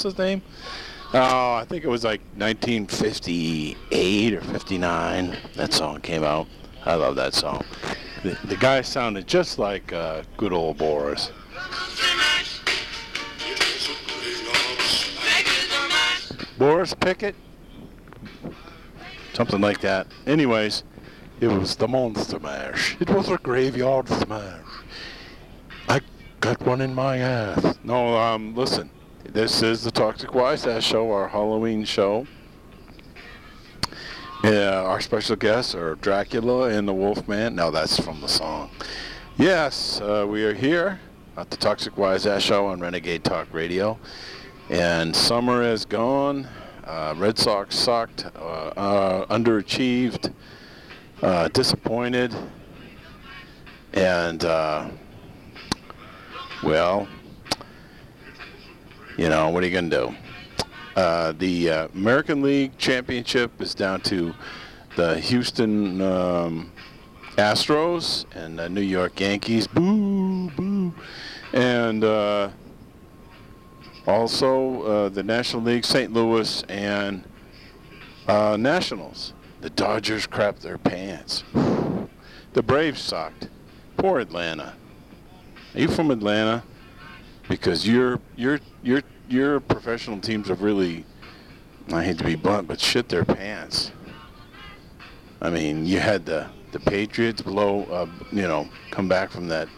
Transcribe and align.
Boris, 0.00 0.04
what 0.04 0.08
was 0.08 0.14
his 0.14 0.18
name? 0.18 0.42
Oh, 1.12 1.54
I 1.54 1.64
think 1.68 1.84
it 1.84 1.88
was 1.88 2.04
like 2.04 2.20
1958 2.36 4.34
or 4.34 4.40
59. 4.40 5.36
That 5.56 5.72
song 5.72 6.00
came 6.00 6.22
out. 6.24 6.46
I 6.86 6.94
love 6.94 7.16
that 7.16 7.34
song. 7.34 7.64
The, 8.22 8.38
the 8.44 8.56
guy 8.56 8.80
sounded 8.82 9.26
just 9.26 9.58
like 9.58 9.92
uh, 9.92 10.22
good 10.36 10.52
old 10.52 10.78
Boris. 10.78 11.32
Boris 16.58 16.94
Pickett? 16.94 17.34
Something 19.32 19.60
like 19.60 19.80
that. 19.80 20.06
Anyways, 20.26 20.84
it 21.40 21.48
was 21.48 21.76
the 21.76 21.88
Monster 21.88 22.38
Mash. 22.38 22.96
It 23.00 23.10
was 23.10 23.30
a 23.30 23.38
graveyard 23.38 24.08
smash. 24.08 24.64
I 25.88 26.00
got 26.40 26.60
one 26.62 26.80
in 26.82 26.94
my 26.94 27.18
ass. 27.18 27.78
No, 27.82 28.16
um, 28.16 28.54
listen. 28.54 28.90
This 29.32 29.62
is 29.62 29.84
the 29.84 29.92
Toxic 29.92 30.34
Wise 30.34 30.66
Ass 30.66 30.82
Show, 30.82 31.12
our 31.12 31.28
Halloween 31.28 31.84
show. 31.84 32.26
Yeah, 34.42 34.82
our 34.82 35.00
special 35.00 35.36
guests 35.36 35.72
are 35.72 35.94
Dracula 35.94 36.70
and 36.70 36.88
the 36.88 36.92
Wolfman. 36.92 37.54
No, 37.54 37.70
that's 37.70 38.00
from 38.00 38.20
the 38.22 38.26
song. 38.26 38.70
Yes, 39.36 40.00
uh, 40.00 40.26
we 40.28 40.42
are 40.42 40.52
here 40.52 40.98
at 41.36 41.48
the 41.48 41.56
Toxic 41.56 41.96
Wise 41.96 42.26
Ass 42.26 42.42
Show 42.42 42.66
on 42.66 42.80
Renegade 42.80 43.22
Talk 43.22 43.46
Radio. 43.52 44.00
And 44.68 45.14
summer 45.14 45.62
is 45.62 45.84
gone. 45.84 46.48
Uh, 46.82 47.14
Red 47.16 47.38
Sox 47.38 47.76
sucked, 47.76 48.26
uh, 48.34 48.38
uh, 48.38 49.26
underachieved, 49.26 50.34
uh, 51.22 51.46
disappointed, 51.46 52.34
and 53.92 54.44
uh, 54.44 54.88
well, 56.64 57.06
you 59.20 59.28
know 59.28 59.50
what 59.50 59.62
are 59.62 59.66
you 59.66 59.72
gonna 59.72 59.88
do? 59.88 60.14
Uh, 60.96 61.32
the 61.38 61.68
American 61.94 62.42
League 62.42 62.76
Championship 62.78 63.60
is 63.60 63.74
down 63.74 64.00
to 64.02 64.34
the 64.96 65.18
Houston 65.20 66.02
um, 66.02 66.72
Astros 67.36 68.24
and 68.34 68.58
the 68.58 68.68
New 68.68 68.80
York 68.80 69.20
Yankees. 69.20 69.66
Boo, 69.66 70.50
boo, 70.50 70.92
and 71.52 72.04
also, 74.06 74.82
uh, 74.82 75.08
the 75.08 75.22
National 75.22 75.62
League, 75.62 75.84
St. 75.84 76.12
Louis, 76.12 76.62
and 76.68 77.22
uh, 78.26 78.56
Nationals. 78.58 79.34
The 79.60 79.70
Dodgers 79.70 80.26
crap 80.26 80.58
their 80.58 80.78
pants. 80.78 81.44
The 82.54 82.62
Braves 82.62 83.00
sucked. 83.00 83.48
Poor 83.96 84.18
Atlanta. 84.18 84.74
Are 85.74 85.80
you 85.80 85.88
from 85.88 86.10
Atlanta? 86.10 86.64
Because 87.50 87.84
your 87.84 88.20
your 88.36 88.60
your 88.80 89.02
your 89.28 89.58
professional 89.58 90.20
teams 90.20 90.46
have 90.46 90.62
really, 90.62 91.04
I 91.92 92.04
hate 92.04 92.18
to 92.18 92.24
be 92.24 92.36
blunt, 92.36 92.68
but 92.68 92.80
shit 92.80 93.08
their 93.08 93.24
pants. 93.24 93.90
I 95.42 95.50
mean, 95.50 95.84
you 95.84 95.98
had 95.98 96.24
the 96.24 96.46
the 96.70 96.78
Patriots 96.78 97.42
blow, 97.42 97.82
uh, 97.86 98.06
you 98.30 98.42
know, 98.42 98.68
come 98.92 99.08
back 99.08 99.32
from 99.32 99.48
that 99.48 99.68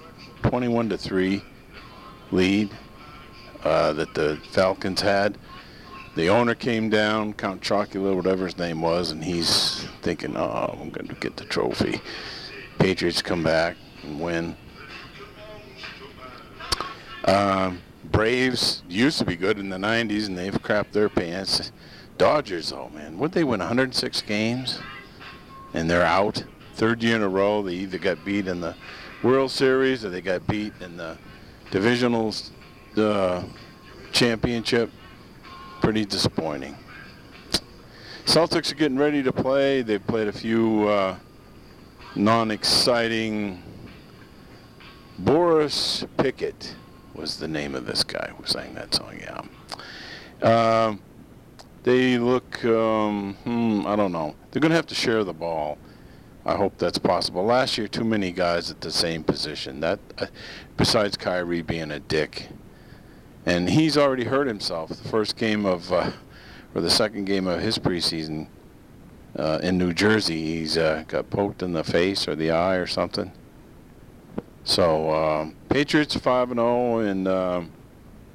21 0.43 0.91
to 0.91 0.99
three 0.99 1.43
lead 2.31 2.71
uh, 3.65 3.95
that 3.95 4.13
the 4.13 4.39
Falcons 4.51 5.01
had. 5.01 5.39
The 6.15 6.29
owner 6.29 6.55
came 6.55 6.91
down, 6.91 7.33
Count 7.33 7.63
Chocula, 7.63 8.15
whatever 8.15 8.45
his 8.45 8.59
name 8.59 8.83
was, 8.83 9.13
and 9.13 9.25
he's 9.25 9.89
thinking, 10.03 10.37
oh, 10.37 10.77
I'm 10.79 10.91
going 10.91 11.09
to 11.09 11.15
get 11.15 11.39
the 11.39 11.47
trophy. 11.47 12.03
Patriots 12.79 13.23
come 13.23 13.43
back 13.43 13.79
and 14.03 14.21
win. 14.21 14.57
Um, 17.25 17.81
Braves 18.05 18.83
used 18.89 19.19
to 19.19 19.25
be 19.25 19.37
good 19.37 19.59
in 19.59 19.69
the 19.69 19.77
90s, 19.77 20.27
and 20.27 20.37
they've 20.37 20.53
crapped 20.53 20.93
their 20.93 21.09
pants. 21.09 21.73
Dodgers, 22.19 22.73
oh 22.73 22.91
man, 22.91 23.19
would 23.19 23.33
they 23.33 23.45
win 23.45 23.61
106 23.61 24.23
games? 24.23 24.81
And 25.75 25.89
they're 25.89 26.05
out. 26.05 26.45
Third 26.75 27.03
year 27.03 27.17
in 27.17 27.23
a 27.23 27.29
row, 27.29 27.63
they 27.63 27.75
either 27.75 27.99
got 27.99 28.25
beat 28.25 28.49
in 28.49 28.61
the 28.61 28.75
World 29.23 29.51
Series 29.51 30.05
or 30.05 30.11
they 30.11 30.21
got 30.21 30.47
beat 30.47 30.73
in 30.81 30.97
the 30.97 31.17
divisionals 31.71 32.51
the 32.95 33.45
championship, 34.13 34.91
pretty 35.81 36.05
disappointing. 36.05 36.77
Celtics 38.27 38.71
are 38.71 38.75
getting 38.77 38.99
ready 38.99 39.23
to 39.23 39.33
play. 39.33 39.83
They've 39.83 40.07
played 40.07 40.29
a 40.29 40.33
few 40.33 40.89
uh, 40.89 41.17
non-exciting. 42.15 43.63
Boris 45.19 46.05
Pickett 46.19 46.77
was 47.15 47.39
the 47.39 47.49
name 47.49 47.75
of 47.75 47.87
this 47.87 48.05
guy 48.05 48.31
who 48.37 48.45
sang 48.45 48.75
that 48.75 48.95
song. 48.95 49.19
Yeah. 49.21 49.43
Uh, 50.47 50.97
they 51.83 52.19
look. 52.19 52.65
Um, 52.65 53.35
hmm, 53.45 53.87
I 53.87 53.97
don't 53.97 54.13
know. 54.13 54.35
They're 54.51 54.61
going 54.61 54.71
to 54.71 54.77
have 54.77 54.87
to 54.87 54.95
share 54.95 55.25
the 55.25 55.33
ball. 55.33 55.79
I 56.45 56.57
hope 56.57 56.77
that's 56.79 56.99
possible. 56.99 57.45
Last 57.45 57.79
year, 57.79 57.87
too 57.87 58.05
many 58.05 58.33
guys 58.33 58.71
at 58.71 58.81
the 58.81 58.91
same 58.91 59.23
position. 59.23 59.81
That, 59.81 60.01
uh, 60.19 60.27
besides 60.77 61.17
Kyrie 61.17 61.63
being 61.63 61.93
a 61.93 62.01
dick 62.01 62.49
and 63.45 63.69
he's 63.69 63.97
already 63.97 64.25
hurt 64.25 64.47
himself. 64.47 64.91
The 64.91 65.09
first 65.09 65.37
game 65.37 65.67
of, 65.67 65.93
uh, 65.93 66.13
or 66.75 66.81
the 66.81 66.91
second 66.91 67.25
game 67.25 67.47
of 67.47 67.61
his 67.61 67.79
preseason 67.79 68.49
uh, 69.37 69.59
in 69.63 69.79
New 69.79 69.93
Jersey, 69.93 70.59
he's 70.59 70.79
uh, 70.79 71.05
got 71.09 71.31
poked 71.31 71.63
in 71.63 71.73
the 71.73 71.85
face 71.85 72.29
or 72.29 72.35
the 72.35 72.51
eye 72.51 72.77
or 72.77 72.87
something. 72.87 73.33
So 74.65 75.11
um, 75.11 75.57
Patriots 75.69 76.15
five 76.17 76.51
and 76.51 76.59
zero, 76.59 76.99
and 76.99 77.29
um, 77.29 77.71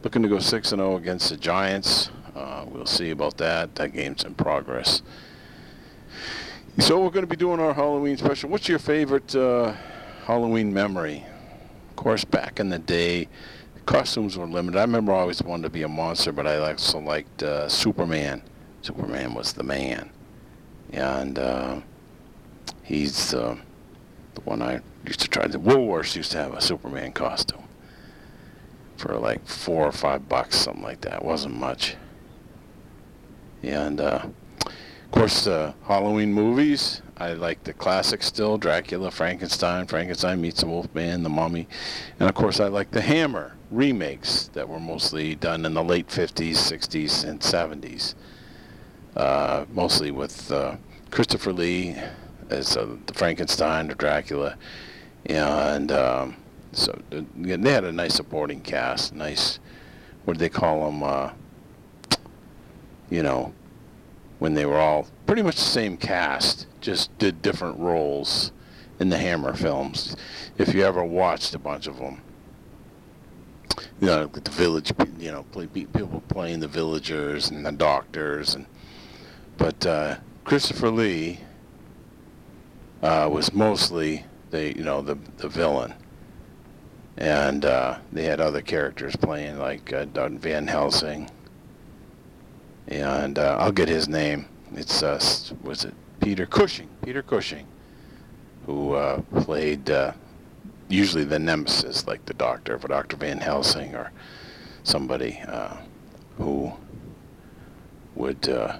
looking 0.04 0.22
to 0.24 0.30
go 0.30 0.40
six 0.40 0.72
and 0.72 0.80
zero 0.80 0.98
against 0.98 1.30
the 1.30 1.38
Giants. 1.38 2.10
Uh, 2.36 2.66
we'll 2.68 2.86
see 2.86 3.12
about 3.12 3.38
that. 3.38 3.76
That 3.76 3.94
game's 3.94 4.24
in 4.24 4.36
progress. 4.36 5.02
So 6.80 7.00
we're 7.02 7.10
going 7.10 7.26
to 7.26 7.30
be 7.30 7.36
doing 7.36 7.60
our 7.60 7.74
Halloween 7.74 8.18
special. 8.18 8.50
What's 8.50 8.68
your 8.70 8.78
favorite 8.78 9.36
uh, 9.36 9.74
Halloween 10.26 10.72
memory? 10.72 11.26
Of 11.90 11.96
course, 11.96 12.24
back 12.24 12.60
in 12.60 12.70
the 12.70 12.78
day 12.78 13.28
costumes 13.88 14.38
were 14.38 14.46
limited. 14.46 14.78
I 14.78 14.82
remember 14.82 15.14
I 15.14 15.22
always 15.22 15.42
wanted 15.42 15.64
to 15.64 15.70
be 15.70 15.82
a 15.82 15.88
monster, 15.88 16.32
but 16.32 16.46
I 16.46 16.58
also 16.58 17.00
liked 17.00 17.42
uh, 17.42 17.68
Superman. 17.68 18.44
Superman 18.84 19.34
was 19.34 19.54
the 19.54 19.64
man, 19.64 20.12
and 20.92 21.40
uh, 21.40 21.82
he's 22.84 23.34
uh, 23.34 23.56
the 24.38 24.50
one 24.50 24.62
I 24.62 24.82
used 25.06 25.20
to 25.22 25.28
try. 25.28 25.48
The 25.48 25.60
Woolworths 25.60 26.16
used 26.16 26.32
to 26.34 26.38
have 26.38 26.54
a 26.54 26.62
Superman 26.62 27.12
costume 27.12 27.64
for 28.96 29.18
like 29.18 29.46
four 29.48 29.86
or 29.86 29.92
five 29.92 30.30
bucks, 30.30 30.58
something 30.58 30.84
like 30.84 31.02
that. 31.02 31.16
It 31.16 31.24
wasn't 31.24 31.56
much. 31.56 31.96
And 33.64 34.00
uh, 34.00 34.28
of 34.66 35.12
course, 35.12 35.48
uh, 35.48 35.74
Halloween 35.86 36.34
movies. 36.34 37.02
I 37.18 37.34
like 37.34 37.64
the 37.64 37.74
classics 37.74 38.28
still: 38.28 38.60
Dracula, 38.60 39.10
Frankenstein, 39.10 39.88
Frankenstein 39.88 40.40
meets 40.40 40.62
the 40.62 40.68
Wolfman, 40.68 41.24
The 41.24 41.30
Mummy, 41.30 41.68
and 42.20 42.30
of 42.30 42.36
course, 42.36 42.60
I 42.60 42.68
like 42.68 42.92
the 42.92 43.02
Hammer 43.02 43.56
remakes 43.72 44.50
that 44.54 44.70
were 44.70 44.80
mostly 44.80 45.34
done 45.34 45.66
in 45.66 45.74
the 45.74 45.84
late 45.84 46.08
50s, 46.08 46.52
60s, 46.52 47.28
and 47.28 47.40
70s. 47.40 48.14
Uh, 49.16 49.66
mostly 49.74 50.12
with 50.12 50.52
uh, 50.52 50.76
Christopher 51.10 51.52
Lee 51.52 51.96
as 52.50 52.78
uh, 52.78 52.96
the 53.06 53.14
Frankenstein 53.14 53.92
or 53.92 53.96
Dracula, 53.96 54.58
and 55.26 55.92
um, 55.92 56.36
so 56.72 57.00
they 57.10 57.72
had 57.72 57.84
a 57.84 57.92
nice 57.92 58.16
supporting 58.16 58.62
cast. 58.62 59.14
Nice, 59.14 59.60
what 60.26 60.34
did 60.34 60.40
they 60.40 60.50
call 60.50 60.86
them? 60.86 61.04
Uh, 61.04 61.32
you 63.10 63.24
know, 63.24 63.54
when 64.40 64.54
they 64.54 64.66
were 64.66 64.78
all 64.78 65.08
pretty 65.26 65.42
much 65.42 65.56
the 65.56 65.62
same 65.62 65.98
cast, 65.98 66.68
just 66.82 67.16
did 67.18 67.42
different 67.42 67.80
roles 67.80 68.52
in 69.00 69.10
the 69.10 69.18
Hammer 69.18 69.54
films. 69.54 70.16
If 70.58 70.74
you 70.74 70.84
ever 70.84 71.04
watched 71.04 71.56
a 71.56 71.60
bunch 71.60 71.88
of 71.88 71.98
them, 71.98 72.22
you 74.00 74.08
know, 74.08 74.28
the 74.28 74.52
village, 74.52 74.92
you 75.20 75.32
know, 75.32 75.44
play, 75.52 75.68
people 75.68 76.24
playing 76.28 76.60
the 76.60 76.68
villagers 76.68 77.50
and 77.50 77.66
the 77.66 77.72
doctors, 77.72 78.56
and 78.56 78.66
but 79.58 79.86
uh, 79.86 80.18
Christopher 80.44 80.90
Lee 80.90 81.40
uh, 83.02 83.30
was 83.32 83.54
mostly 83.54 84.26
the 84.50 84.76
you 84.76 84.84
know 84.84 85.02
the 85.02 85.18
the 85.38 85.48
villain, 85.48 85.94
and 87.18 87.66
uh, 87.66 87.98
they 88.12 88.24
had 88.24 88.40
other 88.40 88.62
characters 88.62 89.16
playing 89.16 89.58
like 89.60 89.94
uh, 89.94 90.06
Van 90.30 90.68
Helsing, 90.68 91.30
and 92.88 93.38
uh, 93.38 93.58
I'll 93.60 93.72
get 93.72 93.90
his 93.90 94.08
name. 94.08 94.48
It's 94.74 95.04
uh, 95.04 95.20
was 95.64 95.86
it 95.86 95.94
Peter 96.20 96.46
Cushing? 96.46 96.90
Peter 97.04 97.22
Cushing, 97.22 97.68
who 98.66 98.94
uh, 98.94 99.22
played 99.42 99.90
usually 100.90 101.26
the 101.26 101.40
nemesis, 101.40 102.08
like 102.08 102.26
the 102.26 102.34
doctor, 102.34 102.80
for 102.80 102.88
Dr. 102.88 103.18
Van 103.18 103.40
Helsing 103.40 103.94
or 103.94 104.12
somebody 104.84 105.42
who 106.38 106.72
would 108.16 108.80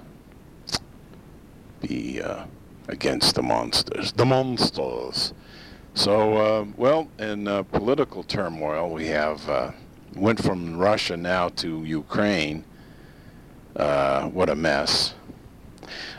be 1.82 2.20
against 2.88 3.34
the 3.34 3.42
monsters. 3.42 4.12
The 4.12 4.24
monsters. 4.24 5.32
So, 5.94 6.36
uh, 6.36 6.66
well, 6.76 7.08
in 7.18 7.48
uh, 7.48 7.62
political 7.64 8.22
turmoil, 8.22 8.90
we 8.90 9.06
have 9.06 9.48
uh, 9.48 9.72
went 10.14 10.42
from 10.42 10.76
Russia 10.76 11.16
now 11.16 11.48
to 11.50 11.84
Ukraine. 11.84 12.64
Uh, 13.76 14.28
what 14.28 14.48
a 14.48 14.54
mess. 14.54 15.14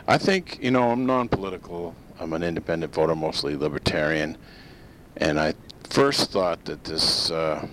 I 0.06 0.18
think, 0.18 0.58
you 0.62 0.70
know, 0.70 0.90
I'm 0.90 1.06
non-political. 1.06 1.94
I'm 2.18 2.32
an 2.32 2.42
independent 2.42 2.92
voter, 2.94 3.14
mostly 3.14 3.56
libertarian. 3.56 4.36
And 5.16 5.38
I 5.40 5.54
first 5.88 6.30
thought 6.30 6.64
that 6.66 6.84
this 6.84 7.30
uh, 7.30 7.66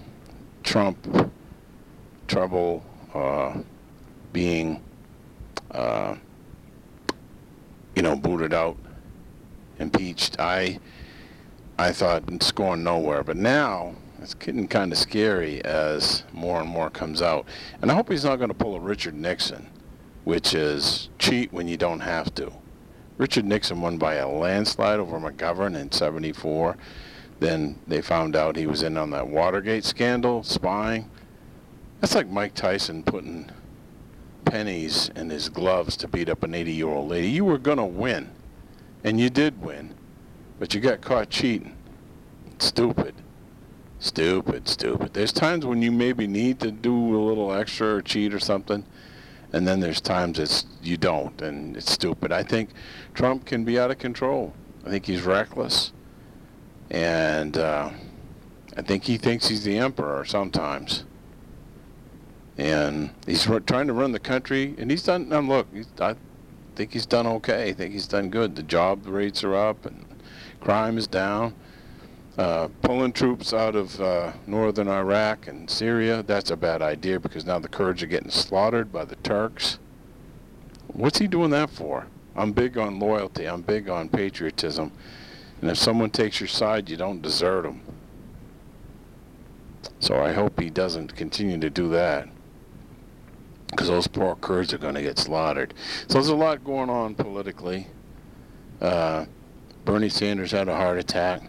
Trump 0.63 1.31
trouble 2.27 2.83
uh, 3.13 3.57
being, 4.33 4.81
you 7.95 8.03
know, 8.03 8.15
booted 8.15 8.53
out, 8.53 8.77
impeached, 9.79 10.39
I, 10.39 10.79
I 11.77 11.91
thought 11.91 12.23
it's 12.29 12.51
going 12.51 12.83
nowhere. 12.83 13.23
But 13.23 13.37
now 13.37 13.95
it's 14.21 14.33
getting 14.33 14.67
kind 14.67 14.91
of 14.91 14.97
scary 14.97 15.63
as 15.63 16.23
more 16.33 16.59
and 16.59 16.69
more 16.69 16.89
comes 16.89 17.21
out. 17.21 17.45
And 17.81 17.91
I 17.91 17.95
hope 17.95 18.09
he's 18.09 18.25
not 18.25 18.37
going 18.37 18.49
to 18.49 18.55
pull 18.55 18.75
a 18.75 18.79
Richard 18.79 19.13
Nixon, 19.13 19.67
which 20.23 20.53
is 20.53 21.09
cheat 21.19 21.51
when 21.53 21.67
you 21.67 21.77
don't 21.77 21.99
have 21.99 22.33
to. 22.35 22.51
Richard 23.17 23.45
Nixon 23.45 23.81
won 23.81 23.97
by 23.97 24.15
a 24.15 24.27
landslide 24.27 24.99
over 24.99 25.19
McGovern 25.19 25.79
in 25.79 25.91
74. 25.91 26.77
Then 27.39 27.79
they 27.87 28.01
found 28.01 28.35
out 28.35 28.55
he 28.55 28.67
was 28.67 28.83
in 28.83 28.97
on 28.97 29.11
that 29.11 29.27
Watergate 29.27 29.83
scandal, 29.83 30.43
spying. 30.43 31.09
That's 31.99 32.15
like 32.15 32.29
Mike 32.29 32.53
Tyson 32.53 33.03
putting 33.03 33.49
pennies 34.45 35.09
in 35.15 35.29
his 35.29 35.49
gloves 35.49 35.97
to 35.97 36.07
beat 36.07 36.29
up 36.29 36.43
an 36.43 36.53
80-year-old 36.53 37.09
lady. 37.09 37.29
You 37.29 37.45
were 37.45 37.57
going 37.57 37.77
to 37.77 37.85
win, 37.85 38.29
and 39.03 39.19
you 39.19 39.29
did 39.29 39.61
win, 39.61 39.93
but 40.59 40.73
you 40.73 40.81
got 40.81 41.01
caught 41.01 41.29
cheating. 41.29 41.75
Stupid. 42.59 43.13
Stupid, 43.99 44.67
stupid. 44.67 45.13
There's 45.13 45.31
times 45.31 45.65
when 45.65 45.81
you 45.81 45.91
maybe 45.91 46.27
need 46.27 46.59
to 46.59 46.71
do 46.71 46.93
a 46.93 47.21
little 47.21 47.51
extra 47.51 47.95
or 47.95 48.01
cheat 48.01 48.33
or 48.33 48.39
something, 48.39 48.85
and 49.53 49.67
then 49.67 49.79
there's 49.79 50.01
times 50.01 50.37
it's 50.37 50.65
you 50.83 50.97
don't, 50.97 51.41
and 51.41 51.75
it's 51.75 51.91
stupid. 51.91 52.31
I 52.31 52.43
think 52.43 52.69
Trump 53.15 53.45
can 53.45 53.63
be 53.63 53.79
out 53.79 53.89
of 53.89 53.97
control. 53.97 54.53
I 54.85 54.89
think 54.89 55.05
he's 55.05 55.23
reckless, 55.23 55.93
and 56.91 57.57
uh, 57.57 57.89
I 58.75 58.81
think 58.83 59.03
he 59.03 59.17
thinks 59.17 59.47
he's 59.47 59.63
the 59.63 59.77
emperor 59.77 60.23
sometimes. 60.25 61.03
And 62.59 63.11
he's 63.25 63.43
trying 63.65 63.87
to 63.87 63.93
run 63.93 64.11
the 64.11 64.19
country, 64.19 64.75
and 64.77 64.89
he's 64.89 65.03
done. 65.03 65.31
And 65.31 65.47
look, 65.47 65.67
he's, 65.73 65.87
I 65.99 66.15
think 66.77 66.93
he's 66.93 67.07
done 67.07 67.25
okay. 67.25 67.69
I 67.69 67.73
think 67.73 67.91
he's 67.91 68.07
done 68.07 68.29
good. 68.29 68.55
The 68.55 68.61
job 68.61 69.07
rates 69.07 69.43
are 69.43 69.55
up, 69.55 69.85
and 69.87 70.05
crime 70.61 70.97
is 70.99 71.07
down. 71.07 71.55
Uh, 72.37 72.67
pulling 72.83 73.11
troops 73.11 73.51
out 73.51 73.75
of 73.75 73.99
uh, 73.99 74.31
northern 74.45 74.87
Iraq 74.87 75.47
and 75.47 75.67
Syria, 75.67 76.21
that's 76.21 76.51
a 76.51 76.55
bad 76.55 76.83
idea 76.83 77.19
because 77.19 77.45
now 77.45 77.57
the 77.57 77.67
Kurds 77.67 78.03
are 78.03 78.07
getting 78.07 78.29
slaughtered 78.29 78.91
by 78.91 79.05
the 79.05 79.15
Turks. 79.17 79.79
What's 80.93 81.17
he 81.17 81.27
doing 81.27 81.49
that 81.49 81.71
for? 81.71 82.05
I'm 82.35 82.51
big 82.51 82.77
on 82.77 82.99
loyalty. 82.99 83.45
I'm 83.45 83.63
big 83.63 83.89
on 83.89 84.07
patriotism. 84.07 84.91
And 85.59 85.71
if 85.71 85.79
someone 85.79 86.11
takes 86.11 86.39
your 86.39 86.47
side, 86.47 86.91
you 86.91 86.95
don't 86.95 87.23
desert 87.23 87.63
them. 87.63 87.81
So 89.99 90.21
I 90.21 90.31
hope 90.31 90.59
he 90.59 90.69
doesn't 90.69 91.15
continue 91.15 91.59
to 91.59 91.71
do 91.71 91.89
that. 91.89 92.29
Because 93.69 93.87
those 93.87 94.07
poor 94.07 94.35
Kurds 94.35 94.73
are 94.73 94.77
going 94.77 94.95
to 94.95 95.01
get 95.01 95.19
slaughtered. 95.19 95.73
So 96.07 96.13
there's 96.15 96.29
a 96.29 96.35
lot 96.35 96.63
going 96.63 96.89
on 96.89 97.15
politically. 97.15 97.87
Uh, 98.81 99.25
Bernie 99.85 100.09
Sanders 100.09 100.51
had 100.51 100.67
a 100.67 100.75
heart 100.75 100.97
attack. 100.97 101.41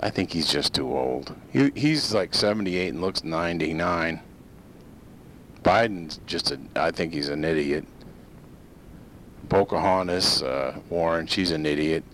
I 0.00 0.10
think 0.10 0.32
he's 0.32 0.50
just 0.50 0.74
too 0.74 0.96
old. 0.96 1.34
He, 1.50 1.70
he's 1.74 2.14
like 2.14 2.34
78 2.34 2.88
and 2.88 3.00
looks 3.00 3.22
99. 3.22 4.20
Biden's 5.62 6.20
just 6.26 6.50
a, 6.52 6.58
I 6.74 6.90
think 6.90 7.12
he's 7.12 7.28
an 7.28 7.44
idiot. 7.44 7.84
Pocahontas, 9.48 10.42
uh, 10.42 10.78
Warren, 10.88 11.26
she's 11.26 11.50
an 11.50 11.66
idiot. 11.66 12.04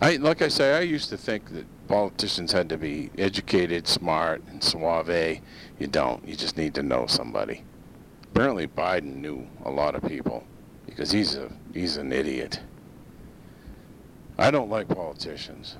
I, 0.00 0.16
like 0.16 0.42
I 0.42 0.48
say, 0.48 0.76
I 0.76 0.80
used 0.80 1.08
to 1.08 1.16
think 1.16 1.52
that 1.52 1.66
politicians 1.88 2.52
had 2.52 2.68
to 2.68 2.76
be 2.76 3.10
educated, 3.18 3.88
smart, 3.88 4.42
and 4.48 4.62
suave. 4.62 5.40
You 5.78 5.86
don't. 5.86 6.26
You 6.26 6.36
just 6.36 6.56
need 6.56 6.74
to 6.74 6.82
know 6.82 7.06
somebody. 7.06 7.64
Apparently 8.34 8.66
Biden 8.66 9.14
knew 9.18 9.46
a 9.64 9.70
lot 9.70 9.94
of 9.94 10.02
people 10.02 10.42
because 10.86 11.12
he's 11.12 11.36
a 11.36 11.52
he's 11.72 11.98
an 11.98 12.12
idiot. 12.12 12.58
I 14.36 14.50
don't 14.50 14.68
like 14.68 14.88
politicians. 14.88 15.76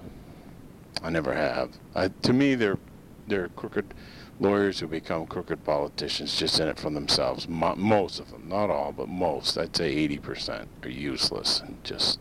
I 1.03 1.11
never 1.11 1.35
have. 1.35 1.71
I, 1.97 2.09
to 2.23 2.33
me, 2.33 2.55
they're 2.55 2.79
they're 3.27 3.49
crooked 3.49 3.93
lawyers 4.39 4.79
who 4.79 4.87
become 4.87 5.27
crooked 5.27 5.65
politicians, 5.65 6.37
just 6.37 6.61
in 6.61 6.69
it 6.69 6.79
for 6.79 6.91
themselves. 6.91 7.49
Mo- 7.49 7.75
most 7.75 8.21
of 8.21 8.31
them, 8.31 8.49
not 8.49 8.71
all, 8.71 8.93
but 8.93 9.09
most. 9.09 9.59
I'd 9.59 9.77
say 9.77 10.07
80% 10.09 10.67
are 10.85 10.89
useless 10.89 11.61
and 11.61 11.83
just 11.83 12.21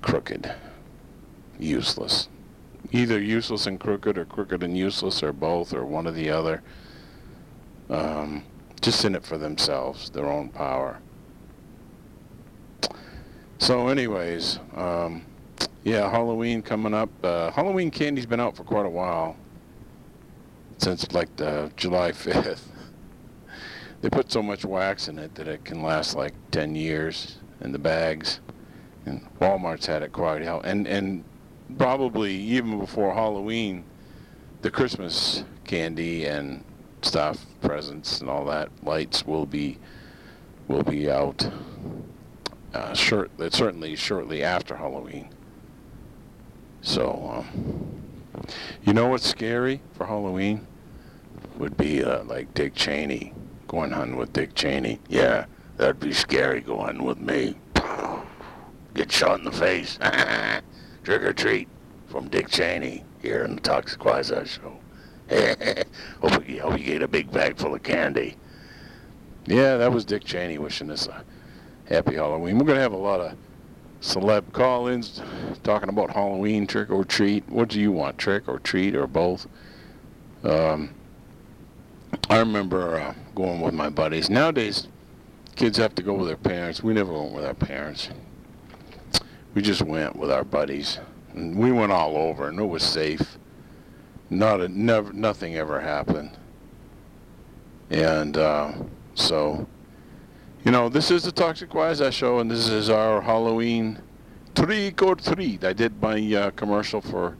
crooked, 0.00 0.50
useless. 1.58 2.28
Either 2.90 3.20
useless 3.20 3.66
and 3.66 3.78
crooked, 3.78 4.16
or 4.16 4.24
crooked 4.24 4.62
and 4.62 4.78
useless, 4.78 5.22
or 5.22 5.34
both, 5.34 5.74
or 5.74 5.84
one 5.84 6.06
or 6.06 6.12
the 6.12 6.30
other. 6.30 6.62
Um, 7.90 8.44
just 8.84 9.04
in 9.04 9.14
it 9.14 9.24
for 9.24 9.38
themselves, 9.38 10.10
their 10.10 10.26
own 10.26 10.50
power. 10.50 10.98
So, 13.58 13.88
anyways. 13.88 14.58
Um, 14.76 15.24
yeah, 15.84 16.10
Halloween 16.10 16.60
coming 16.60 16.92
up. 16.92 17.08
Uh, 17.22 17.50
Halloween 17.50 17.90
candy's 17.90 18.26
been 18.26 18.40
out 18.40 18.56
for 18.56 18.64
quite 18.64 18.84
a 18.84 18.90
while. 18.90 19.36
Since 20.78 21.12
like 21.12 21.34
the 21.36 21.72
July 21.76 22.12
5th. 22.12 22.60
they 24.02 24.10
put 24.10 24.30
so 24.30 24.42
much 24.42 24.66
wax 24.66 25.08
in 25.08 25.18
it 25.18 25.34
that 25.34 25.48
it 25.48 25.64
can 25.64 25.82
last 25.82 26.14
like 26.14 26.34
10 26.50 26.74
years 26.74 27.38
in 27.62 27.72
the 27.72 27.78
bags. 27.78 28.40
And 29.06 29.26
Walmart's 29.40 29.86
had 29.86 30.02
it 30.02 30.12
quite 30.12 30.42
while. 30.42 30.64
And, 30.64 30.86
and 30.86 31.24
probably 31.78 32.34
even 32.34 32.78
before 32.78 33.14
Halloween, 33.14 33.84
the 34.60 34.70
Christmas 34.70 35.44
candy 35.64 36.26
and 36.26 36.64
stuff, 37.04 37.44
presents 37.60 38.20
and 38.20 38.28
all 38.28 38.44
that, 38.46 38.70
lights 38.82 39.26
will 39.26 39.46
be 39.46 39.78
will 40.68 40.82
be 40.82 41.10
out. 41.10 41.48
Uh, 42.72 42.92
short, 42.92 43.30
certainly 43.50 43.94
shortly 43.94 44.42
after 44.42 44.74
Halloween. 44.76 45.28
So, 46.82 47.30
um, 47.32 48.02
you 48.82 48.92
know 48.92 49.06
what's 49.06 49.28
scary 49.28 49.80
for 49.92 50.06
Halloween? 50.06 50.66
Would 51.58 51.76
be 51.76 52.02
uh, 52.02 52.24
like 52.24 52.52
Dick 52.52 52.74
Cheney 52.74 53.32
going 53.68 53.92
hunting 53.92 54.16
with 54.16 54.32
Dick 54.32 54.54
Cheney. 54.54 54.98
Yeah, 55.08 55.46
that'd 55.76 56.00
be 56.00 56.12
scary 56.12 56.60
going 56.60 57.04
with 57.04 57.20
me. 57.20 57.54
Get 58.94 59.10
shot 59.10 59.40
in 59.40 59.44
the 59.44 59.52
face. 59.52 59.98
Trick 61.04 61.22
or 61.22 61.32
treat 61.32 61.68
from 62.06 62.28
Dick 62.28 62.48
Cheney 62.48 63.04
here 63.20 63.42
in 63.44 63.56
the 63.56 63.60
Toxic 63.60 63.98
Quasi 63.98 64.46
Show. 64.46 64.78
get 66.84 67.02
a 67.02 67.08
big 67.08 67.30
bag 67.32 67.56
full 67.56 67.74
of 67.74 67.82
candy. 67.82 68.36
Yeah, 69.46 69.76
that 69.76 69.92
was 69.92 70.04
Dick 70.04 70.24
Cheney 70.24 70.58
wishing 70.58 70.90
us 70.90 71.06
a 71.06 71.24
happy 71.86 72.14
Halloween. 72.14 72.58
We're 72.58 72.66
going 72.66 72.76
to 72.76 72.82
have 72.82 72.92
a 72.92 72.96
lot 72.96 73.20
of 73.20 73.36
celeb 74.00 74.52
call-ins 74.52 75.22
talking 75.62 75.88
about 75.88 76.10
Halloween 76.10 76.66
trick 76.66 76.90
or 76.90 77.04
treat. 77.04 77.48
What 77.48 77.68
do 77.68 77.80
you 77.80 77.92
want, 77.92 78.18
trick 78.18 78.48
or 78.48 78.58
treat 78.58 78.94
or 78.94 79.06
both? 79.06 79.46
Um, 80.42 80.94
I 82.30 82.38
remember 82.38 82.98
uh, 82.98 83.14
going 83.34 83.60
with 83.60 83.74
my 83.74 83.90
buddies. 83.90 84.30
Nowadays, 84.30 84.88
kids 85.56 85.78
have 85.78 85.94
to 85.96 86.02
go 86.02 86.14
with 86.14 86.28
their 86.28 86.36
parents. 86.36 86.82
We 86.82 86.94
never 86.94 87.12
went 87.12 87.32
with 87.32 87.44
our 87.44 87.54
parents. 87.54 88.08
We 89.54 89.62
just 89.62 89.82
went 89.82 90.16
with 90.16 90.30
our 90.30 90.44
buddies, 90.44 90.98
and 91.32 91.56
we 91.56 91.70
went 91.70 91.92
all 91.92 92.16
over, 92.16 92.48
and 92.48 92.58
it 92.58 92.64
was 92.64 92.82
safe. 92.82 93.38
Not 94.30 94.60
a, 94.60 94.68
never, 94.68 95.12
nothing 95.12 95.54
ever 95.56 95.80
happened. 95.80 96.36
And 97.90 98.36
uh, 98.36 98.72
so 99.14 99.66
you 100.64 100.70
know, 100.70 100.88
this 100.88 101.10
is 101.10 101.24
the 101.24 101.32
Toxic 101.32 101.74
Wise 101.74 102.00
I 102.00 102.08
show, 102.08 102.38
and 102.38 102.50
this 102.50 102.70
is 102.70 102.88
our 102.88 103.20
Halloween 103.20 104.00
trick 104.54 105.02
or 105.02 105.14
treat. 105.14 105.62
I 105.62 105.74
did 105.74 106.00
my 106.00 106.18
uh, 106.34 106.50
commercial 106.52 107.02
for 107.02 107.36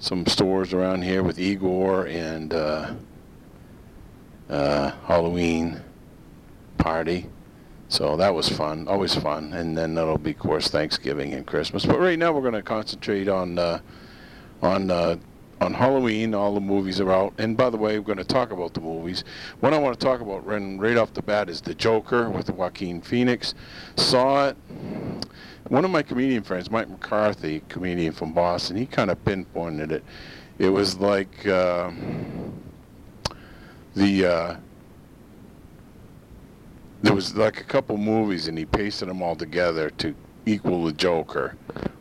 some 0.00 0.26
stores 0.26 0.72
around 0.72 1.02
here 1.02 1.22
with 1.22 1.38
Igor 1.38 2.08
and 2.08 2.52
uh, 2.52 2.94
uh, 4.50 4.90
Halloween 5.06 5.80
party. 6.76 7.26
So 7.88 8.16
that 8.16 8.34
was 8.34 8.48
fun, 8.48 8.88
always 8.88 9.14
fun. 9.14 9.52
And 9.52 9.78
then 9.78 9.94
that'll 9.94 10.18
be, 10.18 10.32
of 10.32 10.38
course, 10.40 10.66
Thanksgiving 10.66 11.34
and 11.34 11.46
Christmas. 11.46 11.86
But 11.86 12.00
right 12.00 12.18
now 12.18 12.32
we're 12.32 12.40
going 12.40 12.54
to 12.54 12.62
concentrate 12.62 13.28
on 13.28 13.60
uh, 13.60 13.78
on 14.60 14.90
uh, 14.90 15.16
on 15.60 15.72
Halloween, 15.72 16.34
all 16.34 16.54
the 16.54 16.60
movies 16.60 17.00
are 17.00 17.10
out. 17.10 17.32
And 17.38 17.56
by 17.56 17.70
the 17.70 17.76
way, 17.76 17.98
we're 17.98 18.04
going 18.04 18.18
to 18.18 18.24
talk 18.24 18.50
about 18.50 18.74
the 18.74 18.80
movies. 18.80 19.24
What 19.60 19.72
I 19.72 19.78
want 19.78 19.98
to 19.98 20.04
talk 20.04 20.20
about 20.20 20.46
right, 20.46 20.62
right 20.78 20.96
off 20.96 21.14
the 21.14 21.22
bat 21.22 21.48
is 21.48 21.60
The 21.60 21.74
Joker 21.74 22.30
with 22.30 22.50
Joaquin 22.50 23.00
Phoenix. 23.00 23.54
Saw 23.96 24.48
it. 24.48 24.56
One 25.68 25.84
of 25.84 25.90
my 25.90 26.02
comedian 26.02 26.42
friends, 26.42 26.70
Mike 26.70 26.88
McCarthy, 26.88 27.62
comedian 27.68 28.12
from 28.12 28.32
Boston, 28.32 28.76
he 28.76 28.86
kind 28.86 29.10
of 29.10 29.24
pinpointed 29.24 29.90
it. 29.90 30.04
It 30.58 30.68
was 30.68 30.96
like 30.98 31.46
uh, 31.46 31.90
the 33.94 34.26
uh, 34.26 34.56
there 37.02 37.14
was 37.14 37.34
like 37.34 37.60
a 37.60 37.64
couple 37.64 37.96
movies, 37.96 38.48
and 38.48 38.56
he 38.56 38.64
pasted 38.64 39.08
them 39.08 39.22
all 39.22 39.36
together 39.36 39.90
to 39.90 40.14
equal 40.46 40.84
the 40.84 40.92
Joker. 40.92 41.56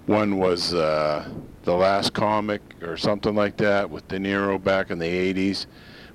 One 0.05 0.37
was 0.37 0.73
uh, 0.73 1.27
the 1.63 1.73
last 1.73 2.13
comic 2.13 2.61
or 2.83 2.95
something 2.95 3.35
like 3.35 3.57
that 3.57 3.89
with 3.89 4.07
De 4.07 4.19
Niro 4.19 4.63
back 4.63 4.91
in 4.91 4.99
the 4.99 5.33
80s 5.33 5.65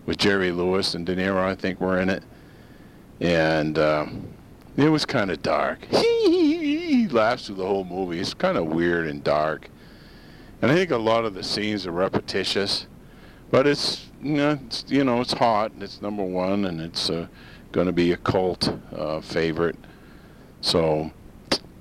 with 0.07 0.17
Jerry 0.17 0.53
Lewis 0.53 0.95
and 0.95 1.05
De 1.05 1.15
Niro, 1.15 1.43
I 1.43 1.57
think, 1.57 1.81
were 1.81 2.01
in 2.01 2.09
it. 2.09 2.23
And 3.21 3.79
um, 3.79 4.29
it 4.77 4.89
was 4.89 5.05
kind 5.05 5.31
of 5.31 5.43
dark. 5.43 5.85
he 5.91 7.09
laughs 7.09 7.47
through 7.47 7.57
the 7.57 7.67
whole 7.67 7.85
movie. 7.85 8.21
It's 8.21 8.33
kind 8.33 8.57
of 8.57 8.67
weird 8.67 9.09
and 9.09 9.23
dark. 9.23 9.69
And 10.63 10.71
I 10.71 10.75
think 10.75 10.91
a 10.91 10.97
lot 10.97 11.25
of 11.25 11.35
the 11.35 11.43
scenes 11.43 11.87
are 11.87 11.93
repetitious. 11.93 12.87
But 13.51 13.67
it's, 13.67 14.07
you 14.23 14.35
know, 14.35 14.59
it's, 14.67 14.85
you 14.87 15.03
know, 15.03 15.21
it's 15.21 15.33
hot. 15.33 15.73
It's 15.81 16.01
number 16.01 16.23
one, 16.23 16.67
and 16.67 16.81
it's 16.81 17.11
uh, 17.11 17.27
going 17.73 17.89
to 17.89 17.93
be 17.93 18.13
a 18.13 18.17
cult 18.17 18.73
uh, 18.97 19.21
favorite. 19.21 19.77
So 20.61 21.11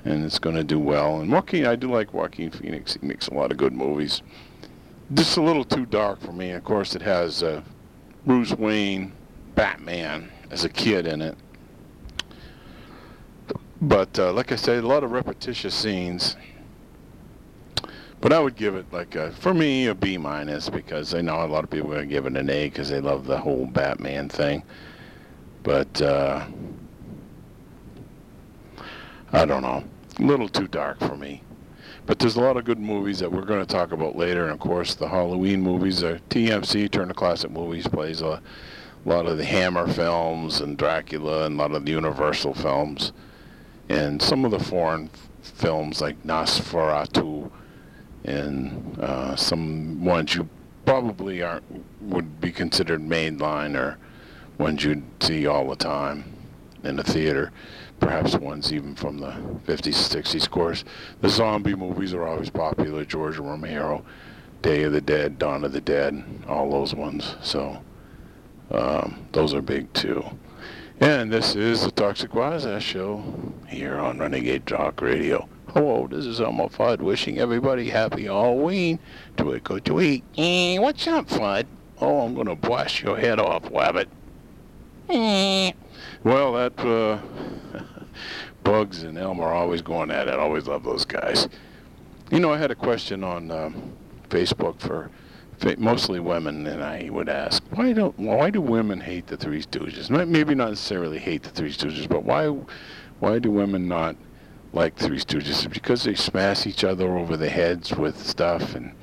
and 0.06 0.24
it's 0.24 0.40
going 0.40 0.56
to 0.56 0.64
do 0.64 0.80
well. 0.80 1.20
And 1.20 1.32
Joaquin, 1.32 1.66
I 1.66 1.76
do 1.76 1.92
like 1.92 2.14
Joaquin 2.14 2.52
Phoenix. 2.52 2.98
He 3.00 3.06
makes 3.06 3.28
a 3.28 3.34
lot 3.34 3.52
of 3.52 3.58
good 3.58 3.74
movies. 3.74 4.22
Just 5.14 5.38
a 5.38 5.42
little 5.42 5.66
too 5.66 5.86
dark 5.86 6.22
for 6.22 6.32
me. 6.32 6.52
Of 6.52 6.64
course, 6.64 6.96
it 6.96 7.02
has 7.02 7.44
uh, 7.44 7.62
Bruce 8.26 8.54
Wayne, 8.54 9.12
Batman 9.56 10.32
as 10.52 10.66
a 10.66 10.70
kid 10.70 11.08
in 11.08 11.22
it. 11.22 11.38
But 13.82 14.18
uh, 14.20 14.34
like 14.34 14.52
I 14.52 14.56
said, 14.56 14.84
a 14.84 14.88
lot 14.88 15.04
of 15.04 15.12
repetitious 15.12 15.74
scenes. 15.74 16.36
But 18.22 18.34
I 18.34 18.40
would 18.40 18.58
give 18.58 18.76
it 18.76 18.92
like 18.92 19.16
a, 19.16 19.32
for 19.32 19.54
me 19.54 19.88
a 19.88 19.96
B 19.96 20.18
minus 20.18 20.70
because 20.70 21.14
I 21.14 21.22
know 21.22 21.44
a 21.44 21.48
lot 21.48 21.64
of 21.64 21.70
people 21.70 21.94
are 21.94 22.02
to 22.02 22.06
give 22.06 22.26
it 22.26 22.36
an 22.36 22.50
A 22.50 22.66
because 22.66 22.90
they 22.90 23.00
love 23.00 23.26
the 23.26 23.38
whole 23.38 23.66
Batman 23.66 24.28
thing. 24.28 24.64
But 25.64 26.02
uh, 26.02 26.46
I 29.32 29.46
don't 29.46 29.62
know. 29.62 29.84
A 30.20 30.24
little 30.24 30.50
too 30.50 30.68
dark 30.68 31.00
for 31.00 31.16
me. 31.16 31.44
But 32.06 32.18
there's 32.18 32.36
a 32.36 32.42
lot 32.42 32.58
of 32.58 32.66
good 32.66 32.80
movies 32.80 33.20
that 33.20 33.32
we're 33.32 33.46
going 33.46 33.64
to 33.64 33.72
talk 33.72 33.92
about 33.92 34.16
later. 34.16 34.44
And 34.44 34.52
of 34.52 34.60
course, 34.60 34.96
the 34.96 35.08
Halloween 35.08 35.62
movies 35.62 36.04
are 36.04 36.20
TMC, 36.30 36.90
Turner 36.90 37.14
Classic 37.14 37.52
Movies, 37.52 37.88
plays 37.88 38.22
a 38.22 38.42
lot 39.06 39.28
of 39.28 39.38
the 39.38 39.46
Hammer 39.46 39.88
films 39.88 40.62
and 40.62 40.78
Dracula 40.78 41.46
and 41.46 41.56
a 41.56 41.58
lot 41.62 41.72
of 41.72 41.86
the 41.86 41.92
Universal 41.92 42.56
films. 42.56 43.12
And 43.90 44.22
some 44.22 44.46
of 44.46 44.52
the 44.52 44.60
foreign 44.60 45.10
films 45.42 46.02
like 46.02 46.22
Nosferatu 46.24 47.52
and 48.24 49.00
uh, 49.00 49.36
some 49.36 50.04
ones 50.04 50.36
you 50.36 50.50
probably 50.86 51.44
aren't 51.44 51.64
would 52.02 52.42
be 52.42 52.52
considered 52.52 53.02
mainline 53.02 53.76
or 53.78 53.98
ones 54.58 54.84
you'd 54.84 55.04
see 55.22 55.46
all 55.46 55.70
the 55.70 55.76
time 55.76 56.39
in 56.84 56.96
the 56.96 57.04
theater 57.04 57.52
perhaps 58.00 58.36
ones 58.36 58.72
even 58.72 58.96
from 58.96 59.20
the 59.20 59.32
50s, 59.66 59.94
60s. 59.94 60.44
Of 60.44 60.52
course, 60.52 60.84
the 61.22 61.30
zombie 61.30 61.76
movies 61.76 62.14
are 62.14 62.28
always 62.28 62.50
popular. 62.50 63.06
George 63.06 63.38
Romero, 63.38 64.04
Day 64.62 64.84
of 64.84 64.94
the 64.94 65.02
Dead, 65.02 65.38
Dawn 65.38 65.64
of 65.64 65.74
the 65.74 65.82
Dead, 65.82 66.24
all 66.48 66.72
those 66.72 66.96
ones. 66.96 67.36
So 67.42 67.82
um, 68.72 69.28
those 69.32 69.54
are 69.54 69.62
big 69.62 69.92
too. 69.94 70.24
And 71.02 71.32
this 71.32 71.56
is 71.56 71.84
the 71.84 71.92
Toxic 71.92 72.34
Wise 72.34 72.84
Show 72.84 73.24
here 73.68 73.98
on 73.98 74.20
Renegade 74.20 74.66
Talk 74.66 75.02
Radio. 75.02 75.48
Hello, 75.74 76.08
this 76.08 76.26
is 76.26 76.42
Elmer 76.42 76.66
Fudd 76.66 77.00
wishing 77.00 77.38
everybody 77.38 77.90
happy 77.90 78.26
Halloween. 78.26 79.00
Or 79.38 79.60
tweet. 79.60 80.24
Eh, 80.38 80.78
what's 80.80 81.08
up, 81.08 81.30
Fudd? 81.30 81.66
Oh, 82.02 82.22
I'm 82.22 82.34
going 82.34 82.48
to 82.48 82.56
blast 82.56 83.02
your 83.02 83.18
head 83.18 83.40
off, 83.40 83.64
Wabbit. 83.64 84.08
Eh. 85.10 85.72
Well, 86.24 86.54
that 86.54 86.80
uh, 86.80 87.20
Bugs 88.64 89.04
and 89.04 89.18
Elmer 89.18 89.46
are 89.46 89.54
always 89.54 89.82
going 89.82 90.12
at 90.12 90.28
it. 90.28 90.34
I 90.34 90.38
always 90.38 90.68
love 90.68 90.84
those 90.84 91.06
guys. 91.06 91.48
You 92.32 92.40
know, 92.40 92.54
I 92.54 92.58
had 92.58 92.72
a 92.72 92.76
question 92.76 93.24
on 93.24 93.50
um, 93.52 93.94
Facebook 94.30 94.80
for 94.80 95.10
mostly 95.78 96.20
women, 96.20 96.68
and 96.68 96.84
I 96.84 97.10
would 97.12 97.30
ask, 97.30 97.64
why 97.72 97.94
don't 97.94 98.18
why 98.20 98.50
do 98.50 98.62
women 98.62 99.02
hate 99.02 99.28
the 99.28 99.38
Three 99.38 99.62
Stooges? 99.62 100.10
Maybe 100.28 100.56
not 100.56 100.70
necessarily 100.70 101.20
hate 101.20 101.44
the 101.44 101.50
Three 101.50 101.72
Stooges, 101.72 102.08
but 102.08 102.24
why 102.24 102.48
why 103.20 103.40
do 103.40 103.52
women 103.52 103.88
not 103.88 104.16
like 104.74 104.96
Three 104.96 105.20
Stooges? 105.20 105.72
Because 105.72 106.04
they 106.04 106.16
smash 106.16 106.68
each 106.68 106.84
other 106.84 107.18
over 107.18 107.36
the 107.36 107.50
heads 107.50 107.92
with 107.96 108.26
stuff 108.26 108.76
and 108.76 108.94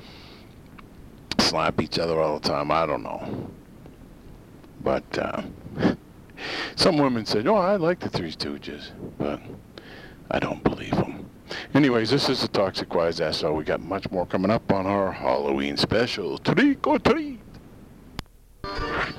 slap 1.39 1.81
each 1.81 1.99
other 1.99 2.19
all 2.19 2.39
the 2.39 2.47
time. 2.47 2.71
I 2.71 2.85
don't 2.85 3.03
know, 3.03 3.51
but. 4.83 5.17
Uh, 5.17 5.41
some 6.75 6.97
women 6.97 7.25
said, 7.25 7.47
"Oh, 7.47 7.55
I 7.55 7.75
like 7.75 7.99
the 7.99 8.09
Three 8.09 8.31
Stooges," 8.31 8.91
but 9.17 9.41
I 10.31 10.39
don't 10.39 10.63
believe 10.63 10.91
them. 10.91 11.29
Anyways, 11.73 12.09
this 12.09 12.29
is 12.29 12.41
the 12.41 12.47
Toxic 12.47 12.93
Wise 12.93 13.21
Ass. 13.21 13.37
So 13.37 13.53
we 13.53 13.63
got 13.63 13.81
much 13.81 14.09
more 14.11 14.25
coming 14.25 14.51
up 14.51 14.71
on 14.71 14.85
our 14.85 15.11
Halloween 15.11 15.77
special. 15.77 16.37
Trick 16.37 16.85
or 16.85 16.99
treat! 16.99 17.39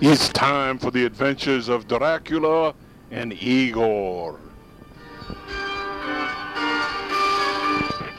It's 0.00 0.28
time 0.28 0.78
for 0.78 0.90
the 0.90 1.04
adventures 1.04 1.68
of 1.68 1.88
Dracula 1.88 2.74
and 3.10 3.32
Igor. 3.32 4.38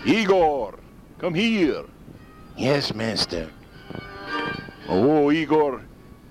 Igor, 0.05 0.79
come 1.19 1.33
here. 1.33 1.83
Yes, 2.57 2.93
master. 2.93 3.49
Oh, 4.87 5.31
Igor, 5.31 5.81